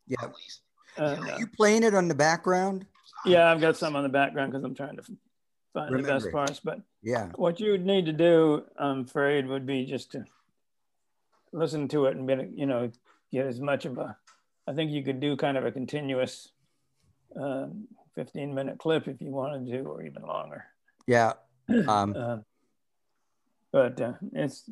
[0.09, 0.29] yeah
[0.99, 2.87] uh, you playing it on the background
[3.25, 5.03] yeah i've got some on the background because i'm trying to
[5.73, 6.07] find Remember.
[6.07, 9.87] the best parts but yeah what you would need to do i'm afraid would be
[9.87, 10.25] just to
[11.53, 12.91] listen to it and be, you know
[13.33, 14.17] get as much of a
[14.67, 16.49] I think you could do kind of a continuous
[17.39, 17.67] uh,
[18.15, 20.65] 15 minute clip if you wanted to, or even longer.
[21.07, 21.33] Yeah.
[21.89, 22.37] Um, uh,
[23.73, 24.69] but uh, it's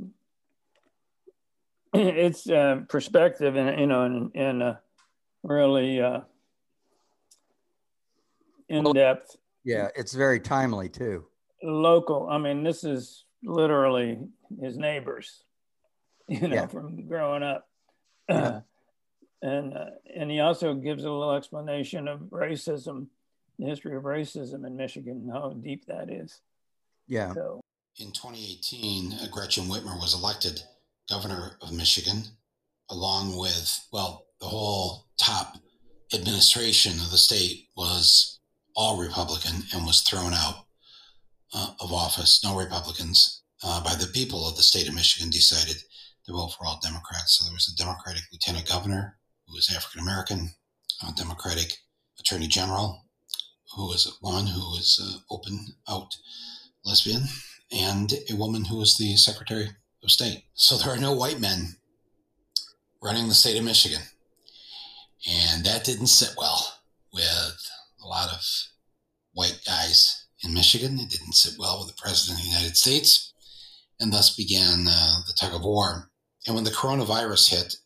[1.94, 4.74] it's uh, perspective and you know and, and uh,
[5.42, 6.20] really uh,
[8.68, 9.36] in depth.
[9.64, 11.26] Yeah, it's very timely too.
[11.62, 12.28] Local.
[12.28, 14.18] I mean, this is literally
[14.60, 15.42] his neighbors.
[16.28, 16.66] You know, yeah.
[16.66, 17.68] from growing up.
[18.28, 18.60] Yeah
[19.42, 23.08] and uh, and he also gives a little explanation of racism,
[23.58, 26.40] the history of racism in Michigan, how deep that is.
[27.08, 27.34] Yeah.
[27.34, 27.60] So.
[27.98, 30.62] In 2018, uh, Gretchen Whitmer was elected
[31.10, 32.22] governor of Michigan,
[32.88, 35.56] along with well, the whole top
[36.12, 38.40] administration of the state was
[38.74, 40.66] all Republican and was thrown out
[41.54, 42.42] uh, of office.
[42.44, 45.76] No Republicans uh, by the people of the state of Michigan decided
[46.26, 47.38] to vote for all Democrats.
[47.38, 50.50] So there was a Democratic lieutenant governor who was African American,
[51.06, 51.74] a Democratic
[52.18, 53.04] Attorney General,
[53.76, 56.16] who was woman who was uh, open out
[56.84, 57.22] lesbian,
[57.70, 59.68] and a woman who was the Secretary
[60.02, 60.46] of State.
[60.54, 61.76] So there are no white men
[63.00, 64.02] running the state of Michigan.
[65.28, 66.80] And that didn't sit well
[67.12, 67.70] with
[68.02, 68.44] a lot of
[69.32, 70.98] white guys in Michigan.
[70.98, 73.32] It didn't sit well with the President of the United States.
[74.00, 76.10] And thus began uh, the tug of war.
[76.46, 77.76] And when the coronavirus hit,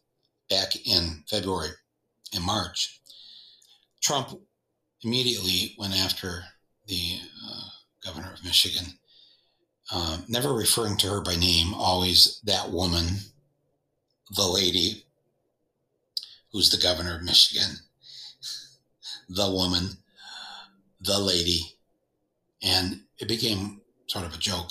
[0.48, 1.70] back in February
[2.32, 3.00] and March,
[4.02, 4.40] Trump
[5.02, 6.44] immediately went after
[6.86, 7.62] the uh,
[8.04, 8.86] governor of Michigan,
[9.92, 13.06] uh, never referring to her by name, always that woman,
[14.34, 15.05] the lady
[16.56, 17.76] who's the governor of Michigan,
[19.28, 19.90] the woman,
[21.02, 21.60] the lady.
[22.62, 24.70] And it became sort of a joke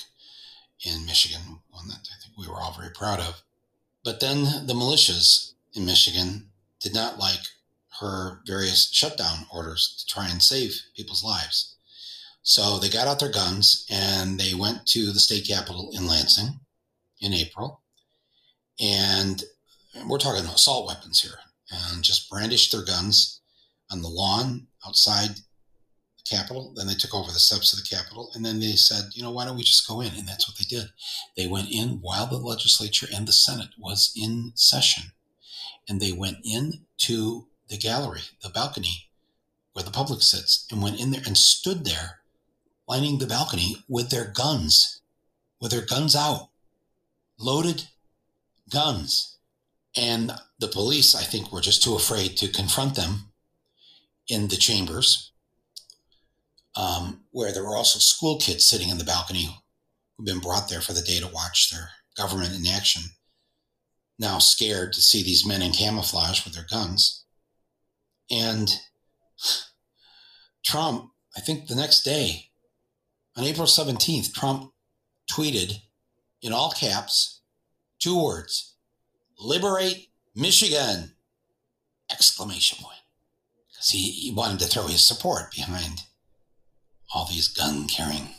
[0.83, 3.43] in Michigan, one that I think we were all very proud of.
[4.03, 6.47] But then the militias in Michigan
[6.79, 7.41] did not like
[8.01, 11.75] her various shutdown orders to try and save people's lives.
[12.41, 16.61] So they got out their guns and they went to the state capitol in Lansing
[17.21, 17.81] in April.
[18.81, 19.43] And
[20.07, 21.37] we're talking assault weapons here
[21.71, 23.41] and just brandished their guns
[23.91, 26.73] on the lawn outside the Capitol.
[26.75, 28.32] Then they took over the steps of the Capitol.
[28.34, 30.13] And then they said, you know, why don't we just go in?
[30.15, 30.89] And that's what they did.
[31.38, 35.12] They went in while the legislature and the Senate was in session.
[35.88, 39.10] And they went in to the gallery, the balcony
[39.73, 42.19] where the public sits, and went in there and stood there
[42.88, 45.01] lining the balcony with their guns,
[45.60, 46.49] with their guns out,
[47.38, 47.84] loaded
[48.69, 49.34] guns.
[49.97, 53.31] And the police, I think, were just too afraid to confront them
[54.27, 55.31] in the chambers
[56.75, 59.58] um, where there were also school kids sitting in the balcony
[60.17, 63.03] who've been brought there for the day to watch their government in action.
[64.19, 67.25] Now scared to see these men in camouflage with their guns.
[68.29, 68.69] And
[70.65, 72.49] Trump, I think the next day,
[73.38, 74.71] on April 17th, Trump
[75.31, 75.79] tweeted
[76.41, 77.41] in all caps
[77.99, 78.74] two words
[79.39, 81.13] liberate Michigan!
[82.11, 82.99] Exclamation point.
[83.69, 86.03] Because he, he wanted to throw his support behind
[87.13, 88.29] all these gun carrying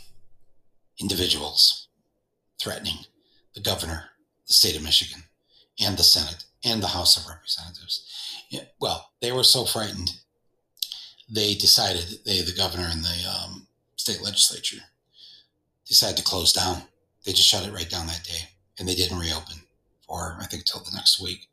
[1.00, 1.88] individuals
[2.60, 2.98] threatening
[3.54, 4.04] the governor,
[4.46, 5.24] the state of Michigan,
[5.80, 8.04] and the Senate and the House of Representatives.
[8.80, 10.10] well, they were so frightened,
[11.28, 14.82] they decided, they, the governor and the um, state legislature,
[15.86, 16.82] decided to close down.
[17.24, 19.65] They just shut it right down that day, and they didn't reopen
[20.06, 21.48] for, I think, till the next week.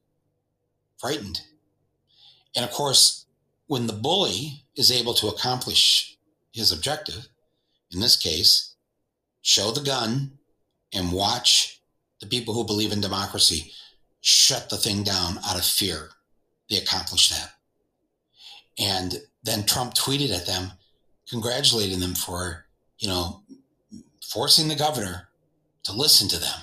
[0.98, 1.42] Frightened.
[2.56, 3.26] And of course,
[3.68, 6.18] when the bully is able to accomplish
[6.52, 7.28] his objective,
[7.92, 8.76] in this case,
[9.42, 10.38] show the gun
[10.94, 11.82] and watch
[12.20, 13.72] the people who believe in democracy
[14.22, 16.10] shut the thing down out of fear.
[16.70, 17.52] They accomplished that.
[18.80, 20.72] And then Trump tweeted at them,
[21.30, 22.66] congratulating them for,
[23.00, 23.44] you know,
[24.26, 25.28] forcing the governor
[25.84, 26.62] to listen to them.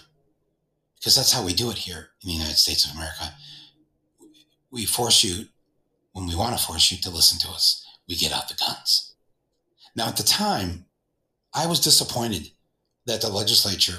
[1.01, 3.35] Because that's how we do it here in the United States of America.
[4.71, 5.47] We force you,
[6.13, 9.15] when we want to force you to listen to us, we get out the guns.
[9.97, 10.85] Now, at the time,
[11.55, 12.51] I was disappointed
[13.07, 13.99] that the legislature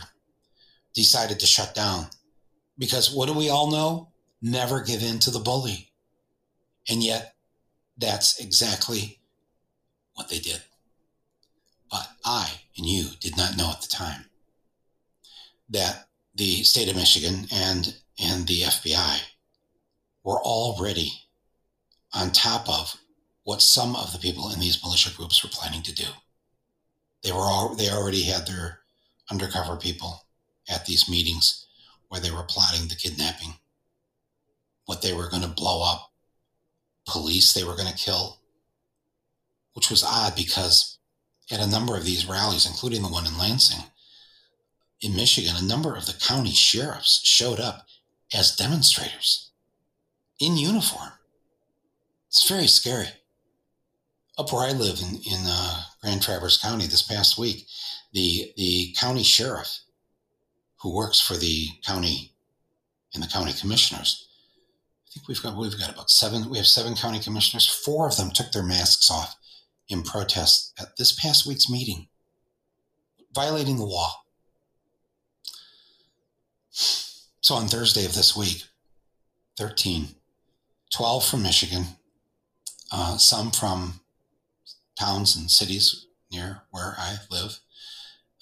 [0.93, 2.07] decided to shut down
[2.77, 4.09] because what do we all know?
[4.41, 5.91] Never give in to the bully.
[6.87, 7.35] And yet,
[7.97, 9.19] that's exactly
[10.13, 10.61] what they did.
[11.89, 14.25] But I and you did not know at the time
[15.69, 16.07] that
[16.41, 19.19] the state of Michigan and, and the FBI
[20.23, 21.12] were already
[22.15, 22.95] on top of
[23.43, 26.08] what some of the people in these militia groups were planning to do.
[27.21, 28.80] They were all, they already had their
[29.30, 30.25] undercover people
[30.67, 31.67] at these meetings
[32.08, 33.54] where they were plotting the kidnapping,
[34.86, 36.12] what they were going to blow up,
[37.06, 38.39] police they were going to kill,
[39.73, 40.97] which was odd because
[41.51, 43.90] at a number of these rallies, including the one in Lansing,
[45.01, 47.87] in Michigan, a number of the county sheriffs showed up
[48.33, 49.51] as demonstrators
[50.39, 51.11] in uniform.
[52.27, 53.09] It's very scary
[54.37, 57.67] up where I live in, in uh, Grand Traverse County this past week,
[58.13, 59.79] the, the county sheriff
[60.81, 62.33] who works for the county
[63.13, 64.27] and the county commissioners,
[65.05, 67.67] I think we've got, we've got about seven, we have seven county commissioners.
[67.67, 69.35] Four of them took their masks off
[69.89, 72.07] in protest at this past week's meeting,
[73.35, 74.20] violating the law.
[76.71, 78.63] So on Thursday of this week,
[79.57, 80.15] 13,
[80.95, 81.86] 12 from Michigan,
[82.91, 84.01] uh, some from
[84.97, 87.60] towns and cities near where I live.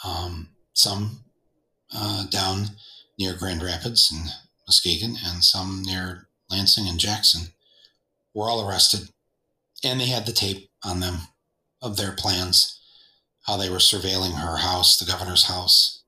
[0.06, 1.24] Um, some
[1.94, 2.72] uh, down
[3.18, 4.30] near Grand Rapids and
[4.68, 7.54] Muskegon, and some near Lansing and Jackson
[8.34, 9.10] were all arrested.
[9.84, 11.20] And they had the tape on them
[11.82, 12.80] of their plans,
[13.44, 15.99] how they were surveilling her house, the governor's house,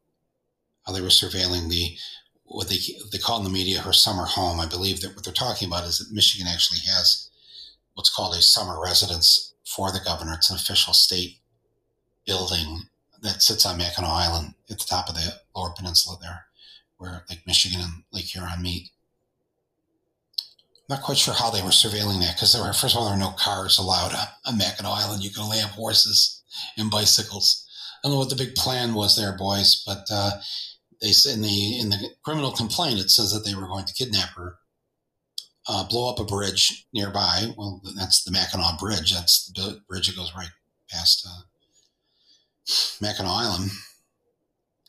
[0.91, 1.97] they were surveilling the
[2.43, 2.77] what they
[3.11, 4.59] they call in the media her summer home.
[4.59, 7.29] I believe that what they're talking about is that Michigan actually has
[7.93, 10.33] what's called a summer residence for the governor.
[10.33, 11.37] It's an official state
[12.25, 12.83] building
[13.21, 16.45] that sits on Mackinac Island at the top of the lower peninsula there,
[16.97, 18.89] where Lake Michigan and Lake Huron meet.
[20.89, 23.05] I'm not quite sure how they were surveilling that because there were, first of all,
[23.05, 24.13] there were no cars allowed
[24.45, 25.23] on Mackinac Island.
[25.23, 26.41] You could only have horses
[26.77, 27.65] and bicycles.
[28.03, 30.31] I don't know what the big plan was there, boys, but uh,
[31.01, 34.29] they in the in the criminal complaint it says that they were going to kidnap
[34.35, 34.57] her
[35.67, 37.47] uh, blow up a bridge nearby.
[37.57, 39.13] Well, that's the Mackinac Bridge.
[39.13, 40.49] That's the bridge that goes right
[40.89, 41.41] past uh,
[42.99, 43.71] Mackinac Island,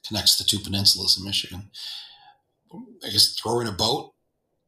[0.07, 1.71] connects the two peninsulas in Michigan.
[3.05, 4.15] I guess throw in a boat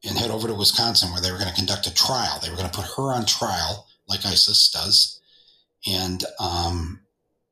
[0.04, 2.38] and head over to Wisconsin where they were going to conduct a trial.
[2.40, 5.20] They were going to put her on trial, like ISIS does,
[5.86, 7.00] and um,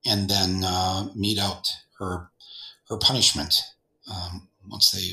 [0.05, 1.67] and then uh, mete out
[1.99, 2.31] her
[2.89, 3.63] her punishment
[4.11, 5.13] um, once they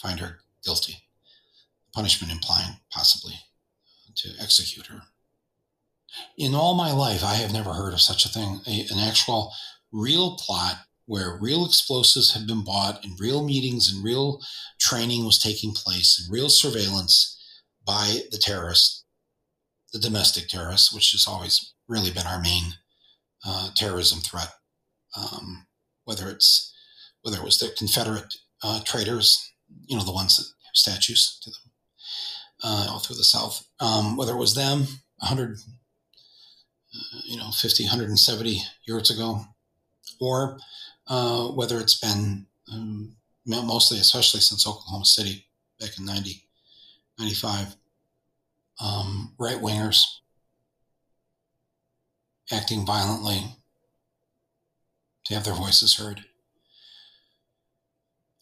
[0.00, 1.04] find her guilty
[1.92, 3.34] punishment implying possibly
[4.16, 5.02] to execute her.
[6.36, 9.52] In all my life, I have never heard of such a thing a, an actual
[9.92, 10.76] real plot
[11.06, 14.40] where real explosives have been bought and real meetings and real
[14.80, 17.38] training was taking place and real surveillance
[17.86, 19.04] by the terrorists,
[19.92, 22.74] the domestic terrorists, which has always really been our main
[23.44, 24.48] uh, terrorism threat.
[25.16, 25.66] Um,
[26.04, 26.73] whether it's
[27.24, 29.52] whether it was the Confederate uh, traitors,
[29.86, 31.58] you know, the ones that have statues to them
[32.62, 34.80] uh, all through the South, um, whether it was them
[35.18, 39.40] 100, uh, you know, 50, 170 years ago,
[40.20, 40.58] or
[41.08, 43.16] uh, whether it's been um,
[43.46, 45.46] mostly, especially since Oklahoma City
[45.80, 46.42] back in 90,
[47.18, 47.76] 95,
[48.82, 50.04] um, right wingers
[52.52, 53.56] acting violently
[55.24, 56.24] to have their voices heard.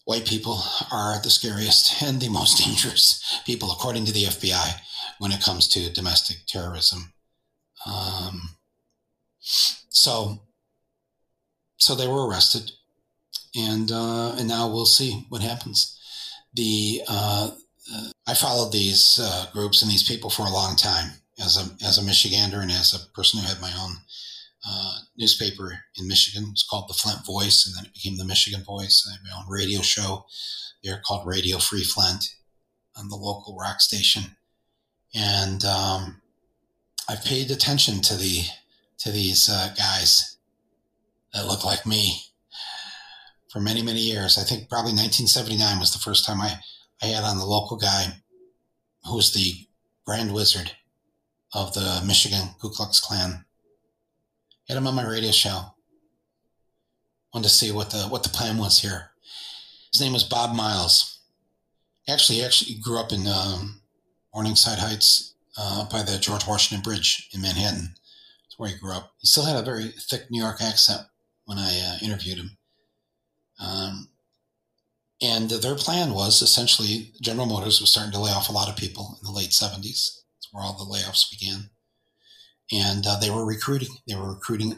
[0.05, 4.79] White people are the scariest and the most dangerous people, according to the FBI,
[5.19, 7.13] when it comes to domestic terrorism.
[7.85, 8.55] Um,
[9.39, 10.41] so,
[11.77, 12.71] so they were arrested,
[13.55, 15.99] and uh, and now we'll see what happens.
[16.53, 17.51] The uh,
[17.93, 21.85] uh, I followed these uh, groups and these people for a long time as a
[21.85, 23.97] as a Michigander and as a person who had my own
[24.67, 26.49] uh, newspaper in Michigan.
[26.51, 29.07] It's called the Flint Voice, and then it became the Michigan Voice.
[29.07, 30.25] I have my own radio show
[30.83, 32.35] there called Radio Free Flint
[32.95, 34.35] on the local rock station,
[35.13, 36.21] and um,
[37.09, 38.43] I've paid attention to the
[38.99, 40.37] to these uh, guys
[41.33, 42.21] that look like me
[43.51, 44.37] for many many years.
[44.37, 46.59] I think probably 1979 was the first time I
[47.01, 48.21] I had on the local guy
[49.05, 49.67] who was the
[50.05, 50.71] Grand Wizard
[51.53, 53.45] of the Michigan Ku Klux Klan
[54.67, 55.61] had him on my radio show.
[57.33, 59.11] Wanted to see what the what the plan was here.
[59.91, 61.19] His name was Bob Miles.
[62.09, 63.81] Actually, he actually grew up in um,
[64.33, 67.95] Morningside Heights uh, by the George Washington Bridge in Manhattan.
[68.43, 69.13] That's where he grew up.
[69.19, 71.01] He still had a very thick New York accent
[71.45, 72.57] when I uh, interviewed him.
[73.59, 74.09] Um,
[75.21, 78.75] and their plan was essentially General Motors was starting to lay off a lot of
[78.75, 79.81] people in the late 70s.
[79.81, 81.69] That's where all the layoffs began
[82.73, 83.89] and uh, they were recruiting.
[84.07, 84.75] They were recruiting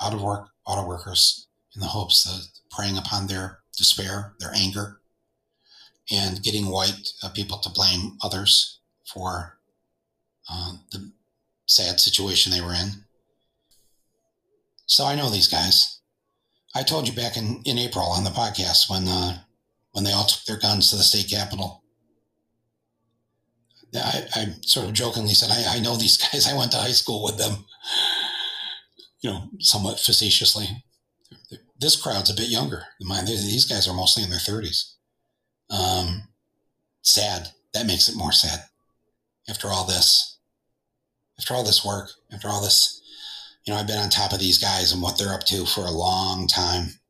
[0.00, 5.00] out of work auto workers in the hopes of preying upon their despair, their anger,
[6.10, 8.78] and getting white uh, people to blame others
[9.12, 9.58] for
[10.50, 11.12] uh, the
[11.66, 13.04] sad situation they were in.
[14.86, 16.00] So I know these guys.
[16.74, 19.38] I told you back in, in April on the podcast when uh,
[19.92, 21.81] when they all took their guns to the state capitol
[23.94, 26.46] I, I sort of jokingly said, I, I know these guys.
[26.48, 27.64] I went to high school with them,
[29.20, 30.66] you know, somewhat facetiously.
[31.78, 33.26] This crowd's a bit younger than mine.
[33.26, 34.92] These guys are mostly in their 30s.
[35.70, 36.28] Um,
[37.02, 37.48] sad.
[37.74, 38.60] That makes it more sad.
[39.48, 40.38] After all this,
[41.38, 43.00] after all this work, after all this,
[43.64, 45.84] you know, I've been on top of these guys and what they're up to for
[45.84, 47.00] a long time.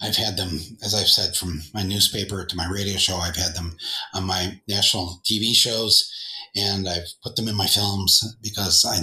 [0.00, 3.16] I've had them, as I've said, from my newspaper to my radio show.
[3.16, 3.76] I've had them
[4.14, 6.10] on my national TV shows,
[6.54, 9.00] and I've put them in my films because I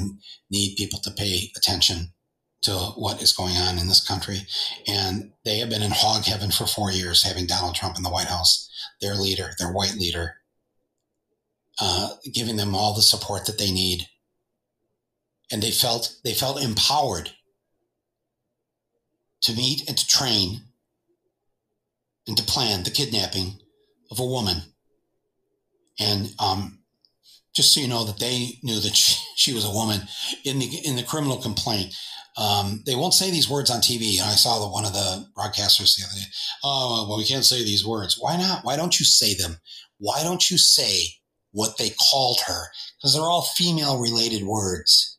[0.50, 2.14] need people to pay attention
[2.62, 4.48] to what is going on in this country.
[4.88, 8.10] And they have been in hog heaven for four years, having Donald Trump in the
[8.10, 8.70] White House,
[9.02, 10.38] their leader, their white leader,
[11.80, 14.08] uh, giving them all the support that they need.
[15.52, 17.32] And they felt they felt empowered
[19.42, 20.62] to meet and to train
[22.28, 23.60] and to plan the kidnapping
[24.12, 24.58] of a woman.
[26.00, 26.80] And um,
[27.56, 30.02] just so you know that they knew that she, she, was a woman
[30.44, 31.96] in the in the criminal complaint.
[32.38, 34.20] Um, they won't say these words on TV.
[34.20, 36.26] I saw the, one of the broadcasters the other day.
[36.66, 38.18] Oh, well, we can't say these words.
[38.20, 38.66] Why not?
[38.66, 39.58] Why don't you say them?
[40.00, 41.16] Why don't you say
[41.54, 42.64] what they called her?
[42.98, 45.18] Because they're all female related words.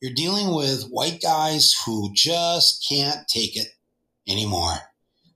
[0.00, 3.68] You're dealing with white guys who just can't take it
[4.26, 4.76] anymore.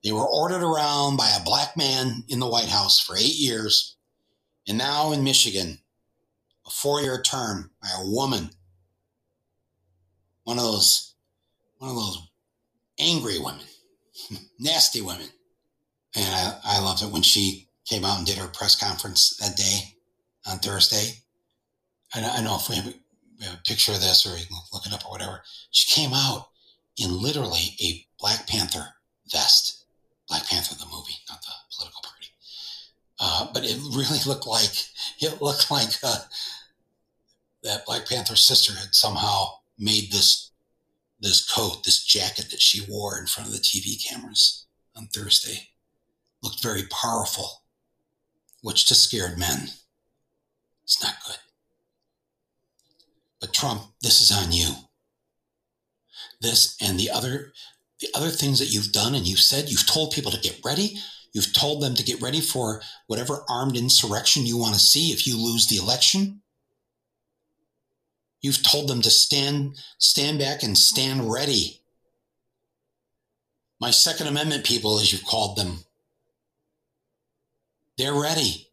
[0.04, 3.96] They were ordered around by a black man in the White House for eight years.
[4.66, 5.78] And now in Michigan,
[6.66, 8.50] a four year term by a woman.
[10.44, 11.14] One of those,
[11.78, 12.18] one of those
[12.98, 13.66] angry women,
[14.58, 15.28] nasty women.
[16.14, 19.56] And I, I loved it when she came out and did her press conference that
[19.56, 19.94] day
[20.46, 21.22] on Thursday.
[22.14, 24.86] I, know if we have, we have a picture of this or you can look
[24.86, 25.42] it up or whatever.
[25.70, 26.48] She came out
[26.96, 28.86] in literally a Black Panther
[29.30, 29.77] vest
[30.28, 32.26] Black Panther, the movie, not the political party.
[33.18, 34.70] Uh, but it really looked like
[35.20, 36.18] it looked like uh,
[37.62, 39.46] that Black Panther's sister had somehow
[39.78, 40.50] made this
[41.20, 44.66] this coat, this jacket that she wore in front of the TV cameras
[44.96, 45.70] on Thursday.
[46.42, 47.62] Looked very powerful,
[48.62, 49.70] which to scared men
[50.86, 51.38] is not good.
[53.40, 54.74] But Trump, this is on you.
[56.40, 57.52] This and the other
[58.00, 60.98] the other things that you've done and you've said, you've told people to get ready.
[61.32, 65.26] You've told them to get ready for whatever armed insurrection you want to see if
[65.26, 66.42] you lose the election.
[68.40, 71.80] You've told them to stand stand back and stand ready.
[73.80, 75.84] My Second Amendment people, as you've called them,
[77.96, 78.68] they're ready.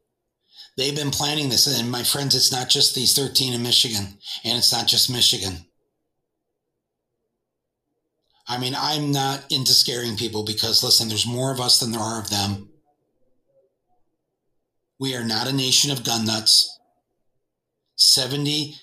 [0.77, 1.67] They've been planning this.
[1.67, 5.65] And my friends, it's not just these 13 in Michigan, and it's not just Michigan.
[8.47, 12.01] I mean, I'm not into scaring people because, listen, there's more of us than there
[12.01, 12.69] are of them.
[14.99, 16.79] We are not a nation of gun nuts.
[17.97, 18.75] 78%,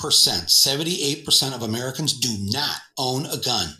[0.00, 3.74] 78% of Americans do not own a gun.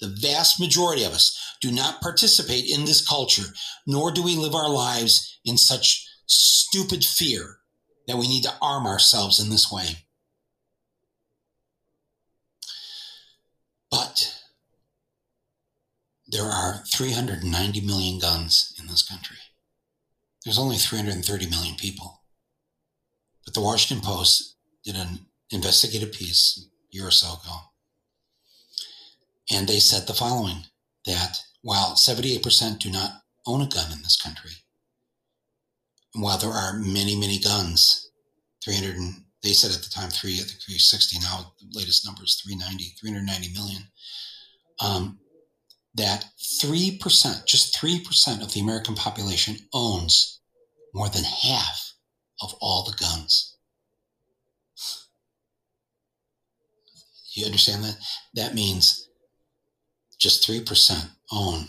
[0.00, 3.52] The vast majority of us do not participate in this culture,
[3.86, 7.58] nor do we live our lives in such stupid fear
[8.06, 10.06] that we need to arm ourselves in this way.
[13.90, 14.38] But
[16.26, 19.38] there are 390 million guns in this country.
[20.44, 22.22] There's only 330 million people.
[23.44, 27.56] But the Washington Post did an investigative piece a year or so ago.
[29.50, 30.64] And they said the following
[31.06, 34.52] that while 78% do not own a gun in this country,
[36.14, 38.10] while there are many, many guns,
[38.62, 41.18] 300 and they said at the time three, I think 360.
[41.20, 43.82] Now the latest number is 390, 390 million.
[44.80, 45.18] Um,
[45.94, 46.26] that
[46.62, 50.40] 3%, just 3% of the American population owns
[50.94, 51.92] more than half
[52.42, 53.56] of all the guns.
[57.32, 57.96] You understand that?
[58.34, 59.08] That means
[60.18, 61.68] just 3% own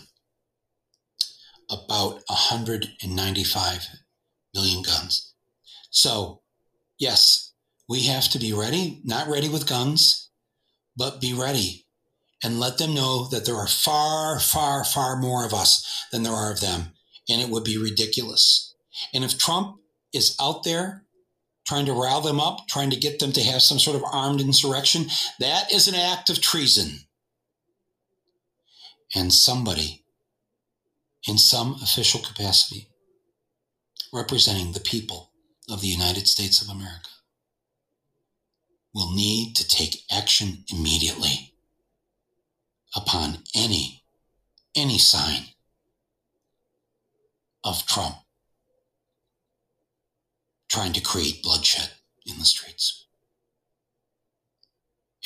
[1.70, 3.86] about 195
[4.54, 5.34] million guns.
[5.90, 6.42] So,
[6.98, 7.49] yes,
[7.90, 10.30] we have to be ready, not ready with guns,
[10.96, 11.86] but be ready
[12.40, 16.32] and let them know that there are far, far, far more of us than there
[16.32, 16.92] are of them.
[17.28, 18.76] And it would be ridiculous.
[19.12, 19.78] And if Trump
[20.14, 21.02] is out there
[21.66, 24.40] trying to rile them up, trying to get them to have some sort of armed
[24.40, 25.06] insurrection,
[25.40, 27.00] that is an act of treason.
[29.16, 30.04] And somebody
[31.26, 32.86] in some official capacity
[34.12, 35.32] representing the people
[35.68, 37.10] of the United States of America
[38.94, 41.52] will need to take action immediately
[42.94, 44.02] upon any
[44.74, 45.44] any sign
[47.64, 48.14] of Trump
[50.68, 51.90] trying to create bloodshed
[52.24, 53.06] in the streets.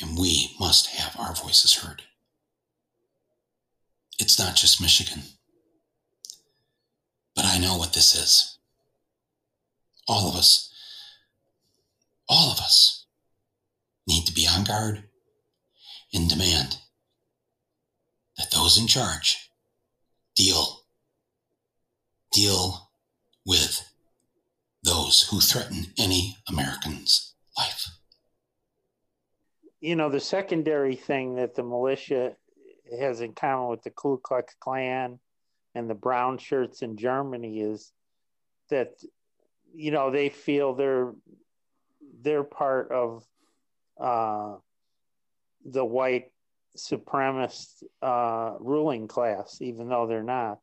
[0.01, 2.01] And we must have our voices heard.
[4.17, 5.21] It's not just Michigan.
[7.35, 8.57] But I know what this is.
[10.07, 10.73] All of us,
[12.27, 13.04] all of us
[14.07, 15.03] need to be on guard
[16.13, 16.77] and demand
[18.37, 19.49] that those in charge
[20.35, 20.81] deal
[22.31, 22.89] deal
[23.45, 23.81] with
[24.83, 27.87] those who threaten any American's life.
[29.79, 32.35] You know, the secondary thing that the militia
[32.99, 35.19] has in common with the Ku Klux Klan
[35.73, 37.91] and the brown shirts in Germany is
[38.69, 38.93] that
[39.73, 41.13] you know they feel they're
[42.21, 43.23] they're part of
[43.99, 44.55] uh,
[45.65, 46.31] the white
[46.77, 50.59] supremacist uh, ruling class, even though they're not,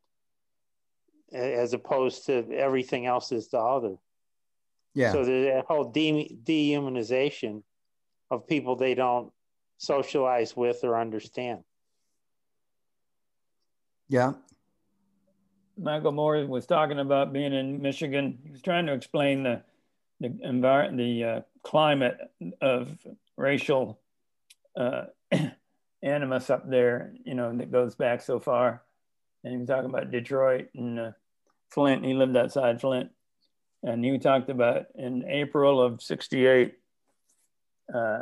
[1.31, 3.95] as opposed to everything else is the other.
[4.93, 5.11] Yeah.
[5.11, 7.63] So the whole de- dehumanization
[8.29, 9.31] of people they don't
[9.77, 11.63] socialize with or understand.
[14.07, 14.33] Yeah.
[15.77, 18.37] Michael Moore was talking about being in Michigan.
[18.43, 19.63] He was trying to explain the
[20.19, 22.17] the environment, the uh, climate
[22.61, 22.95] of
[23.37, 23.99] racial
[24.77, 25.05] uh,
[26.03, 28.83] animus up there, you know, that goes back so far.
[29.43, 31.11] And he was talking about Detroit and uh,
[31.69, 32.05] Flint.
[32.05, 33.09] He lived outside Flint.
[33.83, 36.73] And he talked about in April of 68,
[37.93, 38.21] uh,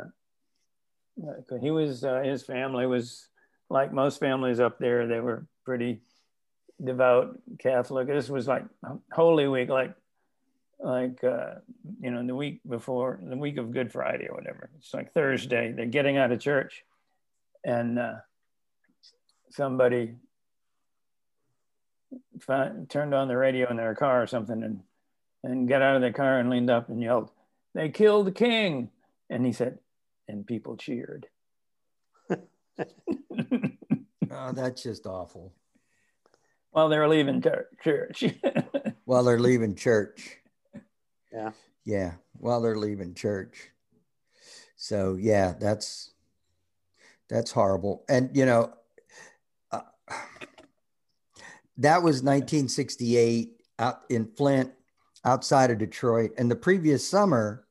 [1.60, 3.28] he was, uh, his family was
[3.70, 6.00] like most families up there, they were pretty
[6.82, 8.08] devout Catholic.
[8.08, 8.64] This was like
[9.12, 9.94] Holy Week, like
[10.82, 11.54] like uh,
[12.00, 15.72] you know the week before the week of good friday or whatever it's like thursday
[15.72, 16.84] they're getting out of church
[17.64, 18.14] and uh,
[19.50, 20.14] somebody
[22.40, 24.80] found, turned on the radio in their car or something and
[25.44, 27.30] and got out of their car and leaned up and yelled
[27.74, 28.90] they killed the king.
[29.30, 29.78] And he said
[30.28, 31.26] and people cheered.
[34.34, 35.52] Oh that's just awful.
[36.70, 37.42] While they're leaving
[37.84, 38.24] church.
[39.04, 40.38] While they're leaving church
[41.32, 41.50] yeah.
[41.84, 42.12] Yeah.
[42.38, 43.70] While they're leaving church.
[44.76, 46.12] So yeah, that's
[47.28, 48.04] that's horrible.
[48.08, 48.72] And you know,
[49.70, 49.80] uh,
[51.78, 54.72] that was 1968 out in Flint,
[55.24, 56.32] outside of Detroit.
[56.36, 57.64] And the previous summer,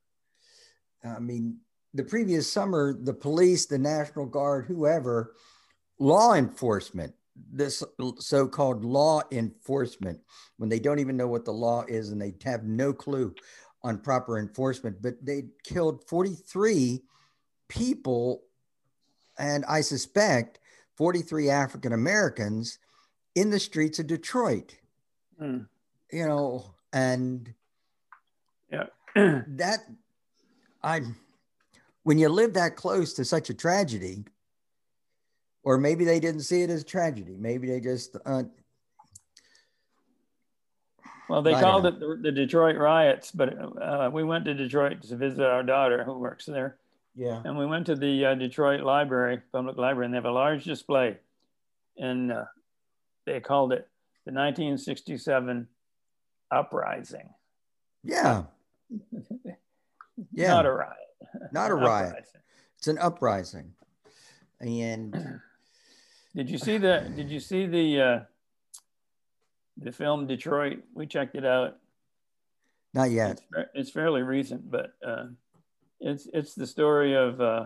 [1.04, 1.58] I mean,
[1.94, 5.34] the previous summer, the police, the National Guard, whoever,
[6.00, 7.14] law enforcement,
[7.52, 7.84] this
[8.20, 10.20] so called law enforcement,
[10.58, 13.34] when they don't even know what the law is and they have no clue
[13.84, 17.02] on proper enforcement, but they killed 43
[17.68, 18.44] people,
[19.40, 20.60] and I suspect
[20.98, 22.78] 43 African Americans
[23.36, 24.76] in the streets of Detroit.
[25.42, 25.68] Mm.
[26.12, 27.54] You know, and
[28.72, 29.80] yeah, that
[30.84, 31.02] I
[32.04, 34.26] when you live that close to such a tragedy,
[35.64, 37.36] or maybe they didn't see it as tragedy.
[37.38, 38.18] Maybe they just.
[38.26, 38.44] Uh,
[41.30, 45.16] well, they called it the, the, Detroit riots, but uh, we went to Detroit to
[45.16, 46.78] visit our daughter who works there.
[47.16, 47.42] Yeah.
[47.46, 50.64] And we went to the uh, Detroit Library, Public Library, and they have a large
[50.64, 51.18] display.
[51.98, 52.46] And uh,
[53.26, 53.88] they called it
[54.26, 55.68] the 1967
[56.52, 57.30] Uprising.
[58.04, 58.44] Yeah.
[60.34, 60.48] yeah.
[60.48, 61.52] Not a riot.
[61.52, 62.26] Not a riot.
[62.78, 63.74] It's an uprising.
[64.60, 65.40] And
[66.36, 68.20] did you see the did you see the uh
[69.78, 70.80] the film Detroit?
[70.94, 71.78] We checked it out.
[72.94, 73.42] Not yet.
[73.56, 75.26] It's, it's fairly recent, but uh
[76.00, 77.66] it's it's the story of uh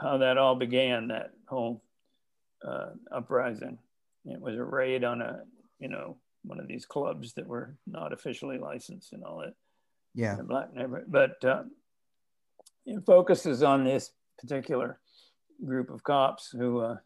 [0.00, 1.82] how that all began, that whole
[2.66, 3.78] uh, uprising.
[4.24, 5.42] It was a raid on a,
[5.78, 9.54] you know, one of these clubs that were not officially licensed and all that.
[10.14, 10.36] Yeah.
[10.42, 11.06] black neighborhood.
[11.08, 11.64] But uh,
[12.86, 14.98] it focuses on this particular
[15.64, 16.96] group of cops who uh, uh,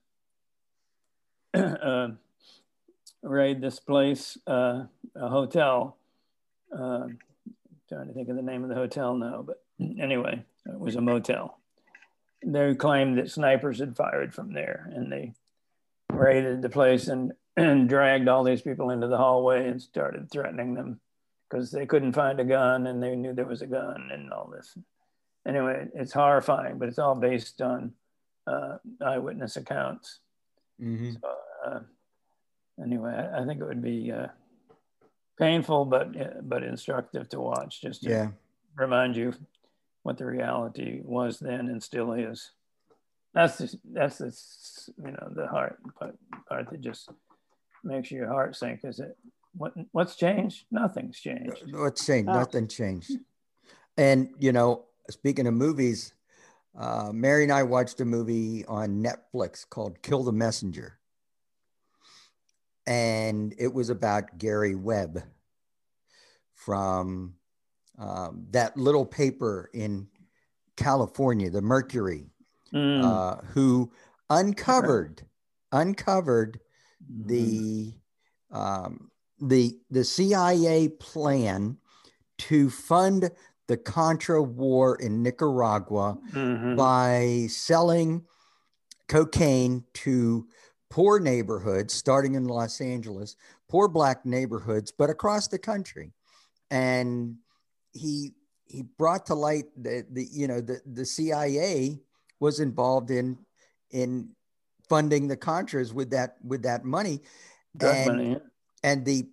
[3.22, 4.84] raid this place, uh,
[5.14, 5.96] a hotel.
[6.76, 7.08] Uh,
[7.88, 9.62] trying to think of the name of the hotel now, but
[9.98, 11.58] anyway, it was a motel.
[12.44, 15.34] They claimed that snipers had fired from there, and they
[16.12, 20.74] raided the place and and dragged all these people into the hallway and started threatening
[20.74, 21.00] them
[21.48, 24.46] because they couldn't find a gun and they knew there was a gun and all
[24.46, 24.76] this
[25.46, 27.92] anyway, it's horrifying, but it's all based on
[28.46, 30.20] uh, eyewitness accounts.
[30.82, 31.12] Mm-hmm.
[31.12, 31.34] So,
[31.66, 31.80] uh,
[32.82, 34.28] anyway, I, think it would be uh,
[35.38, 38.28] painful, but uh, but instructive to watch, just to yeah.
[38.76, 39.34] remind you
[40.02, 42.52] what the reality was then and still is.
[43.34, 46.16] That's the, that's the you know the heart part,
[46.48, 47.10] part that just
[47.84, 48.80] makes your heart sink.
[48.84, 49.16] Is it
[49.54, 50.64] what what's changed?
[50.70, 51.62] Nothing's changed.
[51.72, 52.28] What's changed?
[52.30, 52.34] Oh.
[52.34, 53.12] Nothing changed.
[53.96, 56.14] And you know, speaking of movies,
[56.78, 60.98] uh, Mary and I watched a movie on Netflix called Kill the Messenger.
[62.86, 65.22] And it was about Gary Webb
[66.54, 67.34] from
[67.98, 70.08] um, that little paper in
[70.76, 72.30] California, the Mercury,
[72.72, 73.04] mm.
[73.04, 73.92] uh, who
[74.28, 75.22] uncovered
[75.72, 76.60] uncovered
[77.12, 77.28] mm-hmm.
[77.28, 77.94] the
[78.50, 79.10] um,
[79.40, 81.76] the the CIA plan
[82.38, 83.30] to fund
[83.70, 86.74] the Contra war in Nicaragua mm-hmm.
[86.74, 88.24] by selling
[89.06, 90.48] cocaine to
[90.90, 93.36] poor neighborhoods, starting in Los Angeles,
[93.68, 96.12] poor black neighborhoods, but across the country.
[96.72, 97.36] And
[97.92, 98.32] he
[98.66, 102.00] he brought to light that the you know the, the CIA
[102.40, 103.38] was involved in
[103.92, 104.30] in
[104.88, 107.20] funding the Contras with that with that money.
[107.80, 108.36] and, money.
[108.82, 109.28] and the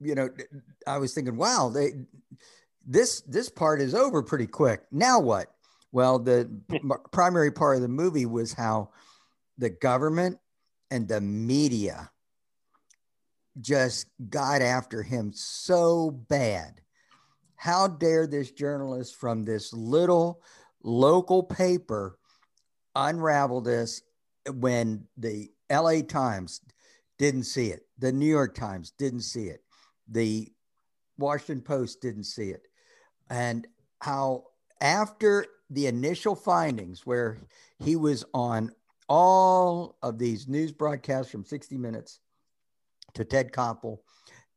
[0.00, 0.28] you know
[0.88, 1.92] I was thinking, wow, they
[2.86, 4.82] this this part is over pretty quick.
[4.90, 5.52] Now what?
[5.92, 6.50] Well, the
[7.12, 8.90] primary part of the movie was how
[9.58, 10.38] the government
[10.90, 12.10] and the media
[13.60, 16.80] just got after him so bad.
[17.56, 20.42] How dare this journalist from this little
[20.82, 22.18] local paper
[22.94, 24.02] unravel this
[24.50, 26.62] when the LA Times
[27.18, 29.62] didn't see it, the New York Times didn't see it,
[30.08, 30.50] the
[31.18, 32.62] Washington Post didn't see it
[33.30, 33.66] and
[34.00, 34.44] how
[34.80, 37.38] after the initial findings where
[37.78, 38.72] he was on
[39.08, 42.20] all of these news broadcasts from 60 minutes
[43.14, 44.00] to ted koppel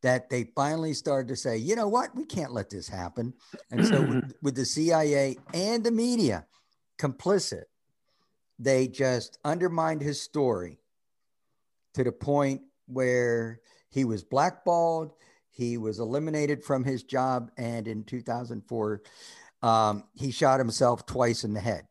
[0.02, 2.14] that they finally started to say you know what?
[2.14, 3.32] We can't let this happen.
[3.70, 6.46] And so with, with the cia and the media
[6.98, 7.64] complicit
[8.58, 10.78] they just undermined his story
[11.94, 15.12] to the point where he was blackballed
[15.54, 19.02] he was eliminated from his job, and in 2004,
[19.62, 21.86] um, he shot himself twice in the head.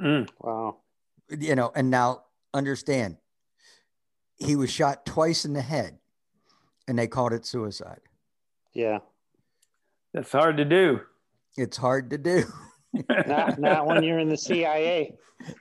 [0.00, 0.78] Mm, wow.
[1.28, 2.22] You know, and now
[2.54, 3.18] understand,
[4.36, 5.98] he was shot twice in the head,
[6.88, 8.00] and they called it suicide.
[8.72, 9.00] Yeah.
[10.14, 11.00] That's hard to do.
[11.58, 12.44] It's hard to do.
[13.26, 15.16] not, not when you're in the CIA.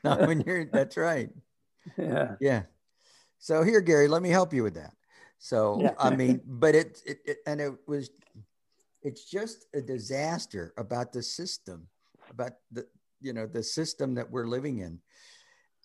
[0.06, 1.30] not when you're, that's right.
[1.97, 2.36] Yeah.
[2.39, 2.64] Yeah.
[3.39, 4.93] So here, Gary, let me help you with that.
[5.44, 5.96] So, Yeah.
[5.98, 8.12] I mean, but it, it, it, and it was,
[9.02, 11.88] it's just a disaster about the system,
[12.30, 12.86] about the,
[13.20, 15.00] you know, the system that we're living in.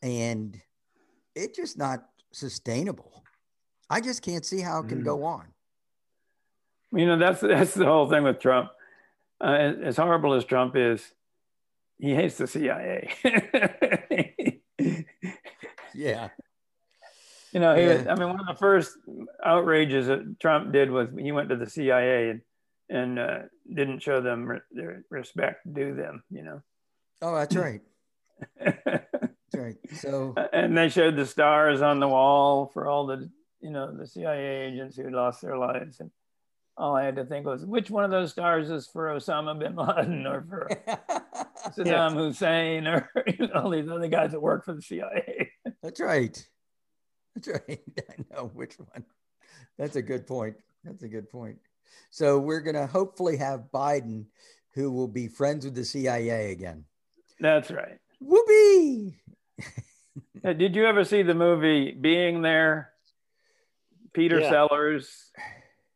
[0.03, 0.61] And
[1.35, 3.25] it's just not sustainable.
[3.89, 5.05] I just can't see how it can Mm.
[5.05, 5.47] go on.
[6.93, 8.71] You know, that's that's the whole thing with Trump.
[9.41, 11.03] Uh, as, as horrible as Trump is,
[11.99, 13.11] he hates the CIA.
[15.95, 16.29] Yeah.
[17.57, 18.99] You know, he was, I mean, one of the first
[19.43, 22.41] outrages that Trump did was he went to the CIA and
[22.91, 23.39] and uh,
[23.73, 26.23] didn't show them re- their respect due them.
[26.31, 26.63] You know,
[27.23, 27.81] Oh, that's right.
[28.63, 29.77] That's right.
[29.95, 33.31] So, and they showed the stars on the wall for all the
[33.63, 36.11] you know the CIA agents who lost their lives and.
[36.79, 39.77] All I had to think was, which one of those stars is for Osama bin
[39.77, 40.69] Laden or for
[41.71, 45.53] Saddam Hussein or you know, all these other guys that work for the CIA.
[45.83, 46.47] That's right.
[47.37, 47.81] That's right.
[48.11, 49.05] I know which one.
[49.79, 50.57] That's a good point.
[50.85, 51.59] That's a good point.
[52.11, 54.25] So we're going to hopefully have Biden,
[54.75, 56.85] who will be friends with the CIA again.
[57.41, 57.99] That's right.
[58.21, 59.17] Whoopee!
[60.43, 62.91] Did you ever see the movie Being There?
[64.15, 64.49] Peter Yeah.
[64.51, 65.31] Sellers,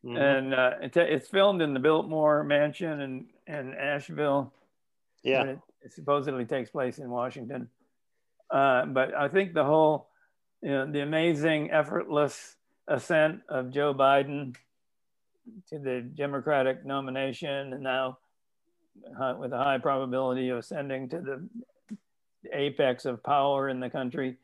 [0.05, 0.19] Mhm.
[0.19, 4.53] and uh, it's, it's filmed in the Biltmore Mansion in, in Asheville.
[5.23, 5.45] yeah.
[5.45, 7.69] It, it supposedly takes place in Washington.
[8.51, 10.10] Uh, but I think the whole,
[10.63, 12.57] you know, the amazing, effortless
[12.87, 14.55] ascent of Joe Biden
[15.69, 18.19] to the Democratic nomination, and now
[19.21, 21.49] uh, with a high probability of ascending to the
[22.53, 24.37] apex of power in the country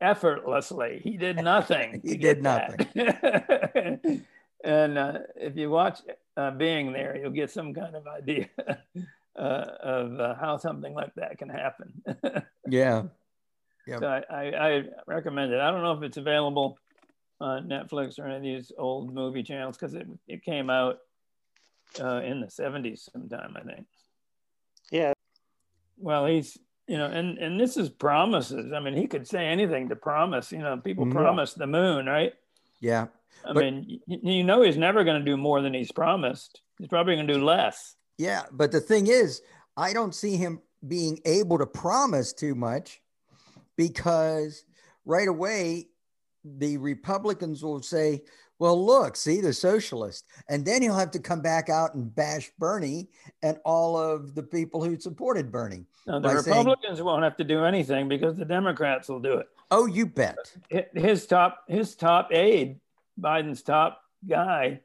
[0.00, 1.00] effortlessly.
[1.02, 2.00] He did nothing.
[2.04, 2.86] He did nothing.
[4.64, 6.00] and uh, if you watch
[6.36, 8.48] uh, Being There, you'll get some kind of idea
[9.36, 12.02] uh, of uh, how something like that can happen.
[12.68, 13.04] Yeah.
[13.86, 14.00] Yep.
[14.00, 15.60] So I, I, I recommend it.
[15.60, 16.78] I don't know if it's available
[17.40, 20.98] on Netflix or any of these old movie channels because it, it came out
[22.00, 23.86] uh, in the 70s sometime, I think.
[24.90, 25.12] Yeah.
[25.98, 26.56] Well, he's,
[26.86, 28.72] you know, and, and this is promises.
[28.72, 31.12] I mean, he could say anything to promise, you know, people Mhm.
[31.12, 32.32] promise the moon, right?
[32.80, 33.06] Yeah.
[33.44, 36.60] I But- mean, you know, he's never going to do more than he's promised.
[36.78, 37.96] He's probably going to do less.
[38.18, 38.44] Yeah.
[38.52, 39.42] But the thing is,
[39.76, 43.00] I don't see him being able to promise too much
[43.76, 44.64] because
[45.04, 45.88] right away
[46.44, 48.22] the Republicans will say,
[48.58, 50.26] well, look, see the socialist.
[50.48, 53.08] And then he'll have to come back out and bash Bernie
[53.42, 55.86] and all of the people who supported Bernie.
[56.06, 59.34] Now, the By saying- Republicans won't have to do anything because the Democrats will do
[59.34, 59.48] it.
[59.70, 60.36] Oh, you bet.
[60.94, 62.78] his top his top aide,
[63.20, 64.80] Biden's top guy,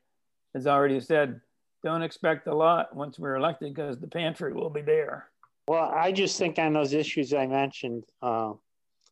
[0.55, 1.41] has already said,
[1.83, 5.29] "Don't expect a lot once we're elected because the pantry will be bare."
[5.67, 8.53] Well, I just think on those issues I mentioned, uh,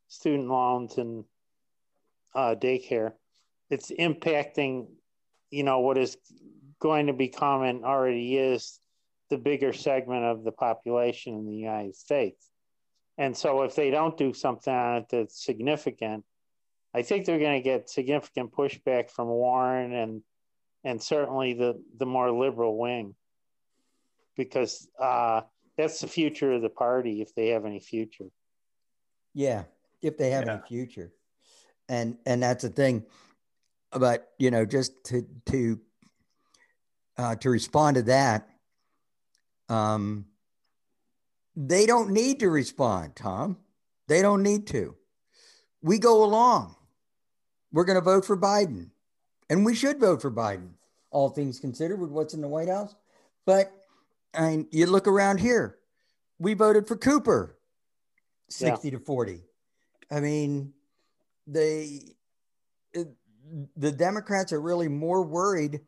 [0.07, 1.23] student loans and
[2.35, 3.13] uh, daycare,
[3.69, 4.87] it's impacting,
[5.49, 6.17] you know, what is
[6.79, 8.79] going to become and already is
[9.29, 12.49] the bigger segment of the population in the United States.
[13.17, 16.23] And so if they don't do something on it that's significant,
[16.93, 20.21] I think they're going to get significant pushback from Warren and
[20.83, 23.15] and certainly the the more liberal wing
[24.37, 25.41] because uh,
[25.77, 28.27] that's the future of the party if they have any future.
[29.33, 29.63] Yeah,
[30.01, 31.11] if they have any future,
[31.89, 33.05] and and that's the thing.
[33.91, 35.79] But you know, just to to
[37.17, 38.47] uh, to respond to that,
[39.69, 40.25] um,
[41.55, 43.57] they don't need to respond, Tom.
[44.07, 44.95] They don't need to.
[45.81, 46.75] We go along.
[47.71, 48.89] We're going to vote for Biden,
[49.49, 50.69] and we should vote for Biden,
[51.11, 52.95] all things considered, with what's in the White House.
[53.45, 53.71] But
[54.33, 55.77] I mean, you look around here.
[56.39, 57.57] We voted for Cooper,
[58.59, 58.69] Yeah.
[58.75, 59.41] 60 to 40.
[60.11, 60.73] I mean,
[61.45, 62.15] they
[62.93, 63.15] it-
[63.77, 65.81] the Democrats are really more worried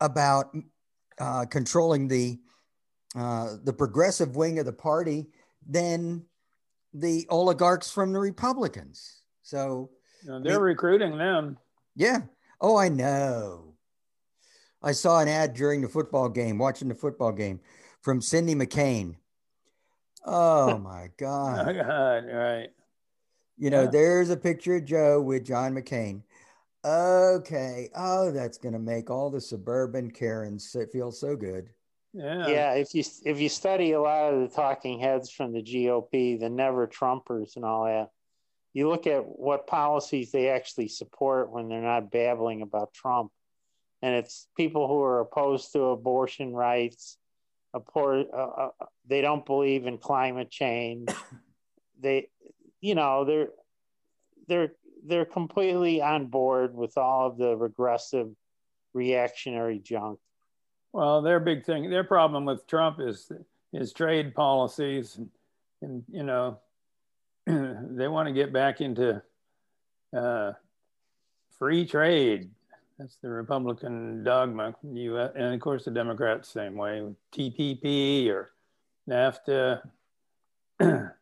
[0.00, 0.54] about
[1.18, 2.40] uh, controlling the
[3.16, 5.26] uh, the progressive wing of the party
[5.68, 6.24] than
[6.94, 9.20] the oligarchs from the Republicans.
[9.42, 9.90] So
[10.24, 11.58] they're recruiting them.
[11.94, 12.22] yeah.
[12.60, 13.74] Oh, I know.
[14.82, 17.60] I saw an ad during the football game, watching the football game
[18.00, 19.16] from Cindy McCain.
[20.24, 21.66] Oh my Oh, God.
[21.76, 22.68] God, right?
[23.56, 23.90] You know, Yeah.
[23.90, 26.22] there's a picture of Joe with John McCain.
[26.84, 27.88] Okay.
[27.94, 31.70] Oh, that's going to make all the suburban Karens feel so good.
[32.12, 32.46] Yeah.
[32.46, 36.38] Yeah, if you if you study a lot of the talking heads from the GOP,
[36.38, 38.10] the never Trumpers and all that,
[38.72, 43.32] you look at what policies they actually support when they're not babbling about Trump.
[44.00, 47.16] And it's people who are opposed to abortion rights,
[47.72, 48.24] a poor.
[48.32, 51.08] Uh, uh, they don't believe in climate change.
[52.00, 52.28] they,
[52.84, 53.48] you know, they're
[54.46, 54.72] they're
[55.06, 58.28] they're completely on board with all of the regressive,
[58.92, 60.18] reactionary junk.
[60.92, 63.32] Well, their big thing, their problem with Trump is
[63.72, 65.30] his trade policies, and,
[65.80, 66.58] and you know,
[67.46, 69.22] they want to get back into
[70.14, 70.52] uh,
[71.58, 72.50] free trade.
[72.98, 74.74] That's the Republican dogma.
[74.92, 78.52] US, and of course, the Democrats same way TPP or
[79.08, 79.80] NAFTA.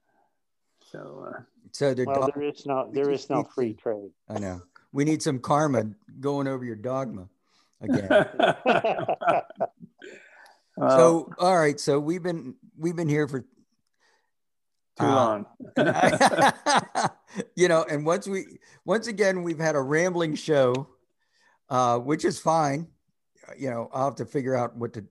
[0.91, 1.41] so, uh,
[1.73, 4.11] so well, there is no there is no free trade.
[4.29, 4.61] I know.
[4.93, 5.85] We need some karma
[6.21, 7.29] going over your dogma
[7.81, 8.09] again.
[10.77, 11.81] well, so, all right.
[11.81, 13.47] So we've been we've been here for too
[15.07, 15.47] uh, long.
[17.57, 18.45] you know, and once we
[18.85, 20.89] once again we've had a rambling show,
[21.71, 22.87] uh, which is fine.
[23.59, 25.05] You know, I'll have to figure out what to.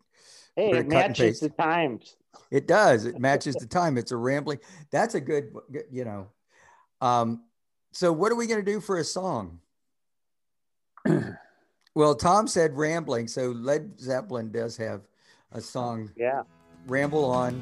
[0.55, 2.18] Hey, it matches the times.
[2.51, 3.05] It does.
[3.05, 3.97] It matches the time.
[3.97, 4.59] It's a rambling.
[4.91, 5.53] That's a good.
[5.91, 6.28] You know,
[7.02, 7.43] um,
[7.91, 9.60] so what are we going to do for a song?
[11.95, 15.02] well, Tom said rambling, so Led Zeppelin does have
[15.52, 16.12] a song.
[16.16, 16.43] Yeah.
[16.88, 17.62] Ramble on.